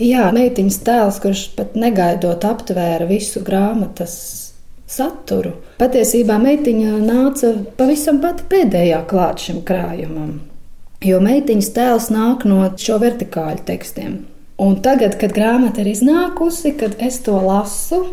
Jā, 0.01 0.27
meitiņas 0.33 0.81
tēls, 0.85 1.21
kurš 1.21 1.43
pat 1.57 1.77
negaidot 1.77 2.43
aptvēra 2.45 3.07
visu 3.09 3.41
grāmatas 3.45 4.13
saturu. 4.87 5.55
Patiesībā 5.81 6.37
meitiņa 6.41 6.99
nāca 7.01 7.53
pavisam 7.79 8.21
pati 8.23 8.45
pēdējā 8.51 9.01
klāt 9.09 9.43
šim 9.43 9.63
krājumam, 9.67 10.39
jo 11.03 11.21
meitiņas 11.23 11.71
tēls 11.75 12.09
nāk 12.13 12.45
no 12.49 12.63
šo 12.77 12.99
vertikāļu 13.03 13.65
tekstiem. 13.67 14.19
Un 14.61 14.79
tagad, 14.81 15.19
kad 15.21 15.35
grāmata 15.35 15.83
ir 15.83 15.91
iznākusi, 15.91 16.71
kad 16.79 16.95
es 17.03 17.19
to 17.25 17.35
lasu, 17.41 18.03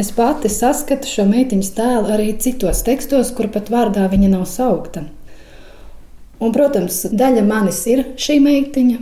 es 0.00 0.10
pati 0.12 0.50
saskatu 0.52 1.08
šo 1.08 1.24
meitiņas 1.28 1.70
tēlu 1.76 2.12
arī 2.16 2.32
citos 2.40 2.82
tekstos, 2.84 3.32
kur 3.36 3.48
pat 3.52 3.70
vārdā 3.72 4.08
viņa 4.12 4.32
nav 4.34 4.48
saukta. 4.50 5.06
Un, 6.42 6.52
protams, 6.54 7.04
daļa 7.14 7.44
manis 7.46 7.82
ir 7.90 8.02
šī 8.20 8.38
meitiņa, 8.42 8.98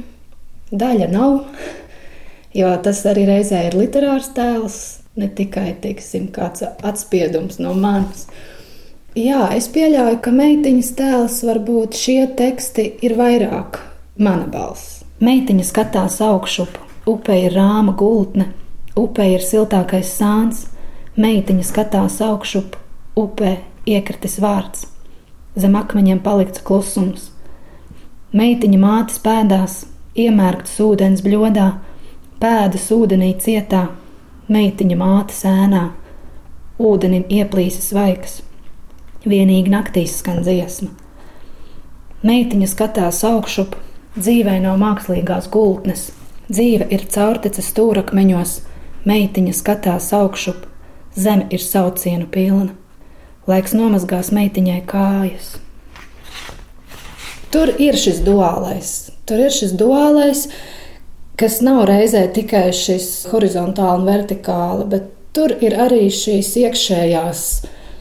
daļa 0.72 1.08
nav. 1.12 1.38
Jo 2.52 2.74
tas 2.84 3.00
arī 3.08 3.24
reizē 3.28 3.62
ir 3.68 3.76
literārs 3.78 4.28
tēls, 4.36 4.78
ne 5.16 5.30
tikai 5.32 5.70
teiksim, 5.80 6.28
kāds 6.34 6.64
atspiedums 6.84 7.56
no 7.62 7.72
manis. 7.72 8.26
Jā, 9.16 9.46
es 9.56 9.68
pieļauju, 9.72 10.18
ka 10.24 10.32
meitiņas 10.32 10.92
tēls 10.96 11.40
varbūt 11.48 11.96
šie 11.96 12.20
teksti 12.36 12.86
ir 13.04 13.16
vairāk 13.16 13.80
mana 14.16 14.46
balss. 14.52 15.02
Meitiņa 15.22 15.66
skatās 15.68 16.20
augšup, 16.24 16.76
upē 17.08 17.36
ir 17.46 17.56
rāma 17.56 17.96
gultne, 17.96 18.50
upē 18.98 19.28
ir 19.34 19.44
siltākais 19.44 20.12
sāns, 20.16 20.64
meitiņa 21.20 21.68
skatās 21.68 22.20
augšup, 22.24 22.76
upē 23.20 23.58
iekritis 23.88 24.40
vārds. 24.42 24.91
Zem 25.52 25.74
akmeņiem 25.76 26.22
palikts 26.24 26.62
klusums. 26.64 27.28
Meitiņa 28.32 28.78
mātes 28.80 29.18
pēdās, 29.20 29.82
iemērktas 30.16 30.78
ūdens 30.80 31.20
bļodā, 31.24 31.66
pēdas 32.40 32.88
ūdenī 32.94 33.34
cietā, 33.42 33.90
meitiņa 34.48 34.96
mātes 34.96 35.42
ēnā, 35.48 35.84
ūdenim 36.80 37.28
ieplīsis 37.28 37.92
vaiks, 37.92 38.40
vienīgi 39.28 39.72
naktīs 39.72 40.16
skan 40.22 40.40
dziesma. 40.46 40.88
Meitiņa 42.24 42.68
skatās 42.72 43.20
augšup, 43.28 43.76
dzīvē 44.16 44.56
nav 44.64 44.80
mākslīgās 44.80 45.50
gultnes, 45.52 46.10
dzīve 46.48 46.88
ir 46.94 47.08
caurteces 47.12 47.68
stūrakmeņos, 47.74 48.60
meitiņa 49.04 49.56
skatās 49.58 50.12
augšup, 50.16 50.64
zeme 51.12 51.50
ir 51.52 51.60
saucienu 51.60 52.28
pilna, 52.32 52.72
laiks 53.50 53.74
nomazgās 53.76 54.30
meitiņai 54.34 54.80
kājas. 54.88 55.56
Tur 57.52 57.74
ir 57.82 57.98
šis 58.00 58.22
duālais. 58.24 58.92
Tur 59.28 59.42
ir 59.44 59.52
šis 59.52 59.74
duālais, 59.78 60.46
kas 61.38 61.60
nav 61.64 61.84
reizē 61.90 62.24
tikai 62.32 62.70
šis 62.76 63.26
horizontāli 63.32 64.00
un 64.00 64.08
vertikāli, 64.08 64.86
bet 64.88 65.10
tur 65.36 65.54
ir 65.64 65.76
arī 65.80 66.06
šīs 66.12 66.54
iekšējās 66.62 67.44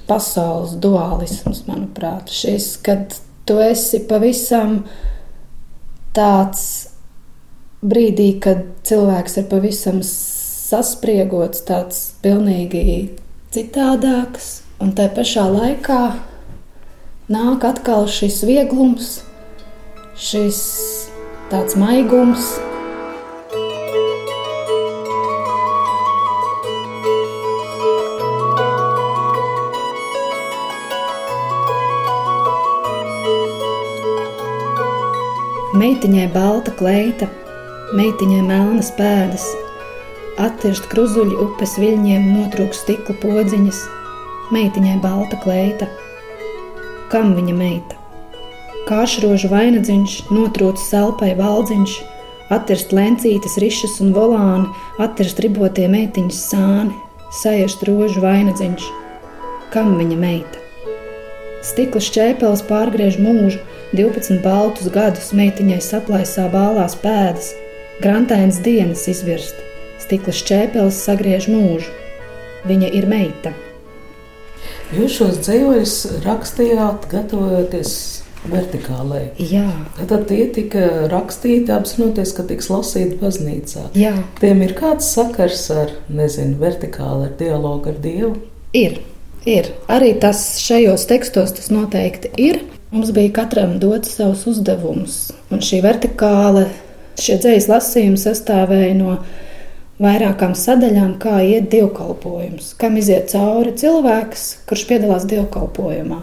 pasaules 0.08 0.78
dualisms, 0.84 1.66
manuprāt. 1.68 2.32
Šis, 2.32 2.74
kad 2.84 3.16
tu 3.48 3.60
esi 3.64 4.02
pavisam 4.08 4.82
tāds 6.16 6.66
brīdī, 7.82 8.34
kad 8.44 8.66
cilvēks 8.88 9.40
ir 9.42 9.48
pavisam 9.52 10.02
saspriegots, 10.06 11.64
tāds 11.68 12.04
pilnīgi 12.24 12.84
citādāks, 13.52 14.62
Un 14.82 14.96
tā 14.98 15.04
pašā 15.14 15.44
laikā 15.46 16.00
nāk 17.30 17.66
atkal 17.70 18.08
šis 18.10 18.40
vieglums, 18.50 19.12
šis 20.18 20.58
tāds 21.52 21.78
maigums. 21.78 22.48
Meitiņai 35.78 36.26
balta 36.34 36.74
kleita, 36.82 37.30
meitiņai 37.94 38.44
melnas 38.50 38.90
pēdas, 38.98 39.46
attirst 40.42 40.90
kruzuļi 40.90 41.38
upes 41.46 41.78
viļņiem, 41.78 42.32
notrūks 42.34 42.82
stikla 42.82 43.22
podziņas, 43.22 43.88
meitiņai 44.52 45.00
balta 45.04 45.40
kleita. 45.44 45.88
Kam 47.12 47.34
viņa 47.38 47.56
meita? 47.56 47.98
Kāšrožu 48.88 49.52
vainadziņš, 49.52 50.16
notrūcis 50.34 50.90
selpai 50.92 51.34
valdziņš, 51.38 51.98
attirst 52.52 52.92
lencītes, 52.96 53.58
rišas 53.62 54.00
un 54.04 54.12
volāni, 54.16 54.68
attirst 55.00 55.40
ribotie 55.44 55.88
meitiņas 55.92 56.42
sāni, 56.52 56.96
sajust 57.42 57.84
rožu 57.88 58.24
vainadziņš. 58.24 58.88
Kam 59.72 59.96
viņa 60.00 60.20
meita? 60.20 60.60
Stikla 61.64 62.02
šķēpeles 62.04 62.66
pārgriež 62.68 63.20
mūžu, 63.22 63.62
12 63.96 64.42
baltus 64.44 64.92
gadus 64.92 65.32
meitiņai 65.38 65.80
saplaisā 65.84 66.48
bālās 66.52 66.98
pēdas, 67.00 67.52
grantainas 68.04 68.60
dienas 68.66 69.08
izvirst, 69.12 69.60
stikla 70.02 70.36
šķēpeles 70.36 71.04
sagriež 71.06 71.52
mūžu. 71.52 71.92
Viņa 72.68 72.92
ir 72.98 73.08
meita. 73.10 73.54
Jūs 74.92 75.14
šos 75.22 75.38
dzējoļus 75.46 75.94
rakstījāt, 76.26 77.06
gatavojoties 77.12 77.92
vertikālai. 78.52 79.22
Jā, 79.40 79.68
Tad 80.10 80.26
tie 80.28 80.48
tika 80.52 80.82
rakstīti, 81.12 81.72
apzinoties, 81.72 82.34
ka 82.36 82.44
tiks 82.50 82.68
lasīti 82.74 83.20
baznīcā. 83.22 83.86
jā, 83.96 84.16
Tiem 84.42 84.64
ir 84.66 84.74
kāds 84.76 85.08
sakars 85.16 85.64
ar, 85.72 85.94
nezinu, 86.10 86.58
vertikāli, 86.60 87.30
ar 87.30 87.38
dialogu 87.40 87.94
ar 87.94 88.02
Dievu. 88.04 88.34
ir. 88.74 89.00
ir. 89.46 89.72
Arī 89.88 90.20
tas 90.20 90.60
šajos 90.60 91.06
tekstos 91.08 91.54
tas 91.58 91.70
noteikti 91.72 92.34
ir. 92.38 92.60
Mums 92.92 93.14
bija 93.16 93.32
katram 93.32 93.78
dots 93.80 94.18
savs 94.18 94.44
uzdevums, 94.52 95.32
un 95.52 95.60
šī 95.64 95.80
vertikāla, 95.86 96.66
šie 97.16 97.38
dzīslas 97.40 97.70
lasījumi 97.72 98.20
sastāvēja 98.20 98.98
no 98.98 99.14
vairākām 100.02 100.54
sadaļām, 100.58 101.16
kā 101.22 101.40
iet 101.46 101.70
dievkalpojums, 101.74 102.74
kam 102.82 102.98
iziet 103.00 103.30
cauri 103.34 103.74
cilvēks, 103.78 104.46
kurš 104.70 104.86
piedalās 104.90 105.26
dievkalpojumā. 105.30 106.22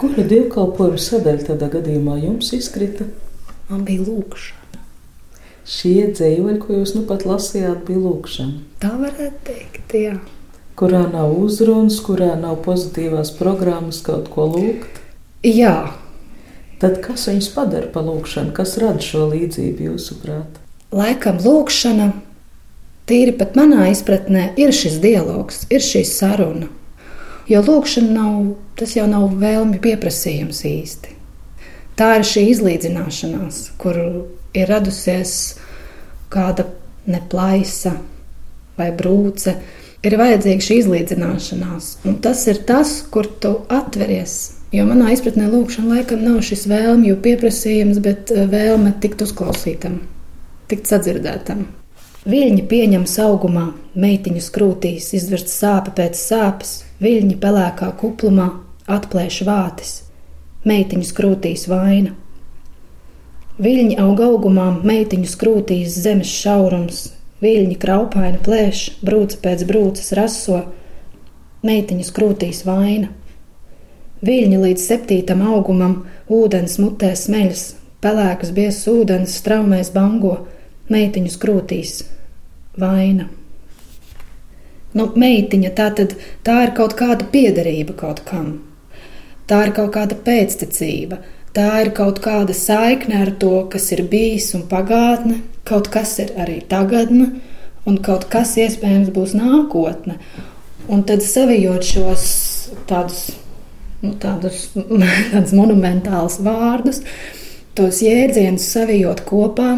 Kura 0.00 0.24
dievkalpojuma 0.28 1.00
sadaļa 1.00 1.46
tādā 1.52 1.68
gadījumā 1.76 2.18
jums 2.24 2.50
izkrita? 2.56 3.06
Man 3.70 3.84
bija 3.88 4.04
lūkšana. 4.04 4.80
Šie 5.64 6.10
dzējoļi, 6.12 6.58
ko 6.60 6.78
jūs 6.80 6.92
nu 6.98 7.04
pat 7.08 7.22
lasījāt, 7.24 7.84
bija 7.88 8.02
lūkšana, 8.04 8.58
Tā 8.82 8.90
varētu 9.00 9.38
teikt, 9.48 9.94
jā. 9.96 10.18
kurā 10.76 11.06
nav 11.12 11.32
uzrunas, 11.40 11.96
kurā 12.04 12.34
nav 12.36 12.58
pozitīvās 12.66 13.30
programmas 13.38 14.02
kaut 14.04 14.28
ko 14.34 14.48
lūgt. 14.56 15.00
Jā, 15.44 15.92
Tad 16.82 16.98
kas 17.00 17.28
viņus 17.30 17.46
padara 17.54 17.86
par 17.94 18.02
lūkšanu? 18.04 18.50
Kas 18.52 18.74
rada 18.82 19.00
šo 19.00 19.28
līdzību 19.30 19.86
jūsuprāt? 19.86 20.58
laikam 20.92 21.38
lūkšana, 21.40 22.08
tīri 23.08 23.34
pat 23.36 23.56
manā 23.58 23.88
izpratnē, 23.92 24.52
ir 24.60 24.72
šis 24.74 25.00
dialogs, 25.02 25.64
ir 25.72 25.84
šī 25.84 26.04
saruna. 26.08 26.70
Jo 27.50 27.60
lūkšana 27.64 28.14
nav, 28.14 28.38
tas 28.78 28.94
jau 28.96 29.04
nav 29.10 29.28
vēlmi 29.40 29.80
pieprasījums 29.84 30.62
īsti. 30.68 31.12
Tā 31.98 32.16
ir 32.18 32.26
šī 32.26 32.46
izlīdzināšanās, 32.54 33.60
kur 33.78 33.98
ir 34.56 34.70
radusies 34.70 35.34
kāda 36.32 36.66
neplaisa 37.06 37.94
vai 38.78 38.88
brūce. 38.96 39.54
Ir 40.04 40.16
vajadzīga 40.20 40.64
šī 40.64 40.80
izlīdzināšanās, 40.82 41.92
un 42.08 42.18
tas 42.24 42.42
ir 42.50 42.64
tas, 42.68 42.98
kur 43.12 43.28
tu 43.40 43.54
atveries. 43.72 44.34
Jo 44.74 44.88
manā 44.88 45.12
izpratnē 45.14 45.46
lūkšana 45.52 46.00
laikam 46.00 46.24
nav 46.26 46.40
šis 46.44 46.66
vēlmju 46.68 47.20
pieprasījums, 47.24 48.00
bet 48.04 48.32
eh, 48.34 48.48
vēlme 48.50 48.96
tikt 49.00 49.22
uzklausītam, 49.24 50.00
tikt 50.72 50.90
sadzirdētam. 50.90 51.68
Viļņi 52.24 52.62
pieņem 52.64 53.02
augumā, 53.20 53.66
meitiņas 54.00 54.46
krūtīs, 54.48 55.10
izvirst 55.12 55.50
sāpe 55.52 55.90
pēc 55.92 56.16
sāpes, 56.16 56.70
viļņi 57.04 57.34
pelēkā 57.36 57.90
kuplumā, 58.00 58.46
atplēš 58.88 59.42
vātis, 59.44 59.90
meitiņas 60.64 61.10
krūtīs 61.18 61.66
vaina. 61.68 62.14
Viļņi 63.60 63.98
aug 64.00 64.22
augumā, 64.24 64.70
meitiņas 64.88 65.34
krūtīs 65.36 65.98
zemes 66.06 66.32
šaurums, 66.32 67.02
viļņi 67.44 67.76
kraupaini 67.84 68.40
plēš, 68.48 68.86
brūce 69.04 69.42
pēc 69.44 69.66
brūces 69.68 70.16
raso, 70.16 70.62
meitiņas 71.60 72.14
krūtīs 72.16 72.64
vaina. 72.64 73.12
Viļņi 74.24 74.62
līdz 74.64 74.88
septītam 74.88 75.44
augumam, 75.44 76.00
ūdens 76.32 76.80
mutē 76.80 77.12
smeļas, 77.20 77.68
pelēkas 78.00 78.56
biezs 78.56 78.88
ūdens 78.88 79.36
straumēs 79.44 79.92
bango, 79.92 80.38
meitiņas 80.88 81.40
krūtīs 81.44 81.94
vaina. 82.80 83.28
Nu, 84.94 85.08
meitiņa 85.18 85.70
tā 85.74 85.88
tad 85.98 86.14
tā 86.46 86.60
ir 86.68 86.74
kaut 86.76 86.94
kāda 86.98 87.26
piederība 87.32 87.96
kaut 87.98 88.22
kam. 88.28 88.60
Tā 89.50 89.64
ir 89.66 89.72
kaut 89.76 89.90
kāda 89.96 90.16
pēctecība, 90.24 91.18
tā 91.56 91.66
ir 91.82 91.90
kaut 91.96 92.20
kāda 92.24 92.54
saikne 92.56 93.18
ar 93.24 93.32
to, 93.40 93.56
kas 93.72 93.90
ir 93.92 94.04
bijis 94.10 94.52
un 94.56 94.64
pagātne, 94.70 95.40
kaut 95.68 95.90
kas 95.92 96.14
ir 96.22 96.32
arī 96.40 96.60
tagadne, 96.70 97.32
un 97.84 97.98
kaut 98.06 98.28
kas 98.32 98.54
iespējams 98.60 99.10
būs 99.14 99.34
nākotne. 99.36 100.18
Un 100.88 101.02
tad 101.08 101.24
savijot 101.24 101.84
šos 101.84 102.24
tādus, 102.88 103.26
nu, 104.04 104.14
tādus, 104.22 104.68
tādus 105.32 105.56
monumentālus 105.58 106.38
vārdus, 106.44 107.02
tos 107.74 108.00
jēdzienus 108.04 108.70
savijot 108.76 109.24
kopā, 109.26 109.74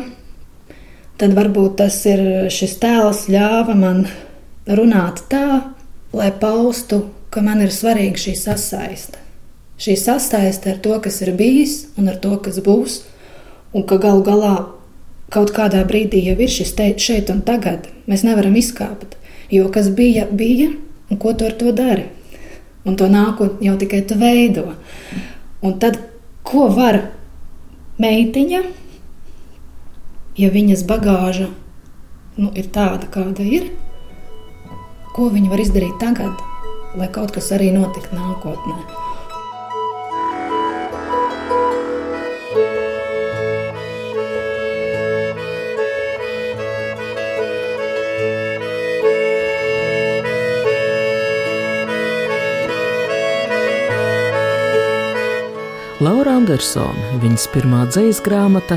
tad 1.20 1.36
varbūt 1.36 1.78
tas 1.80 1.98
ir 2.08 2.48
šis 2.52 2.76
tēls 2.82 3.26
ļāva 3.32 3.76
man 3.78 4.04
runāt 4.66 5.22
tā, 5.30 5.72
lai 6.16 6.30
paustu, 6.40 7.06
ka 7.30 7.42
man 7.44 7.62
ir 7.64 7.72
svarīga 7.74 8.20
šī 8.20 8.34
sasaiste. 8.38 9.20
Šī 9.80 9.96
sasaiste 10.00 10.72
ar 10.72 10.80
to, 10.80 10.96
kas 11.04 11.20
ir 11.24 11.34
bijis 11.36 11.84
un 12.00 12.08
ar 12.08 12.16
to, 12.20 12.32
kas 12.40 12.60
būs, 12.64 13.02
un 13.76 13.84
ka 13.88 13.98
galu 14.00 14.24
galā 14.24 14.54
kaut 15.32 15.52
kādā 15.52 15.82
brīdī 15.88 16.22
jau 16.28 16.36
ir 16.40 16.52
šis 16.52 16.72
te, 16.78 16.88
šeit 17.02 17.32
un 17.32 17.42
tagad. 17.44 17.88
Mēs 18.08 18.24
nevaram 18.24 18.56
izkāpt, 18.56 19.16
jo 19.52 19.68
kas 19.74 19.90
bija, 19.92 20.24
bija, 20.30 20.70
un 21.10 21.20
ko 21.20 21.34
tu 21.36 21.48
ar 21.48 21.56
to 21.58 21.72
dari. 21.76 22.06
Un 22.86 22.96
to 22.96 23.08
nākotni 23.10 23.66
jau 23.66 23.74
tikai 23.80 24.04
tu 24.06 24.16
veido. 24.18 24.68
Un 25.60 25.78
tad, 25.82 25.98
ko 26.46 26.68
var 26.70 27.00
meitiņa, 27.98 28.62
ja 30.36 30.50
viņas 30.52 30.84
bagāža 30.88 31.48
nu, 32.36 32.50
ir 32.52 32.68
tāda, 32.72 33.08
kāda 33.08 33.44
ir, 33.44 33.70
ko 35.16 35.30
viņa 35.32 35.52
var 35.52 35.64
izdarīt 35.64 35.96
tagad, 36.00 36.44
lai 36.96 37.08
kaut 37.12 37.32
kas 37.36 37.52
arī 37.56 37.72
notiktu 37.72 38.16
nākotnē. 38.16 39.04
Laura 55.96 56.36
Andersone, 56.36 57.16
viņas 57.22 57.46
pirmā 57.54 57.86
dzīslas 57.88 58.20
grāmata, 58.22 58.76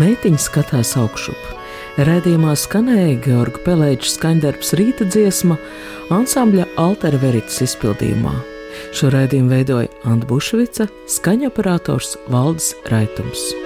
meitiņa 0.00 0.40
skatās 0.40 0.94
augšup. 1.00 1.52
Rēdījumā 1.96 2.52
skanēja 2.60 3.20
Georga 3.24 3.62
Pelēča 3.64 4.12
skaņdarbs 4.12 4.74
rīta 4.76 5.06
dziesma, 5.08 5.56
ansambļa 6.12 6.68
Altera 6.80 7.20
Veritas 7.22 7.62
izpildījumā. 7.64 8.34
Šo 8.96 9.08
raidījumu 9.14 9.54
veidoja 9.54 9.88
Anta 10.04 10.28
Bušvica, 10.28 10.90
skaņa 11.08 11.48
operators 11.52 12.18
Valdis 12.28 12.74
Raitums. 12.92 13.65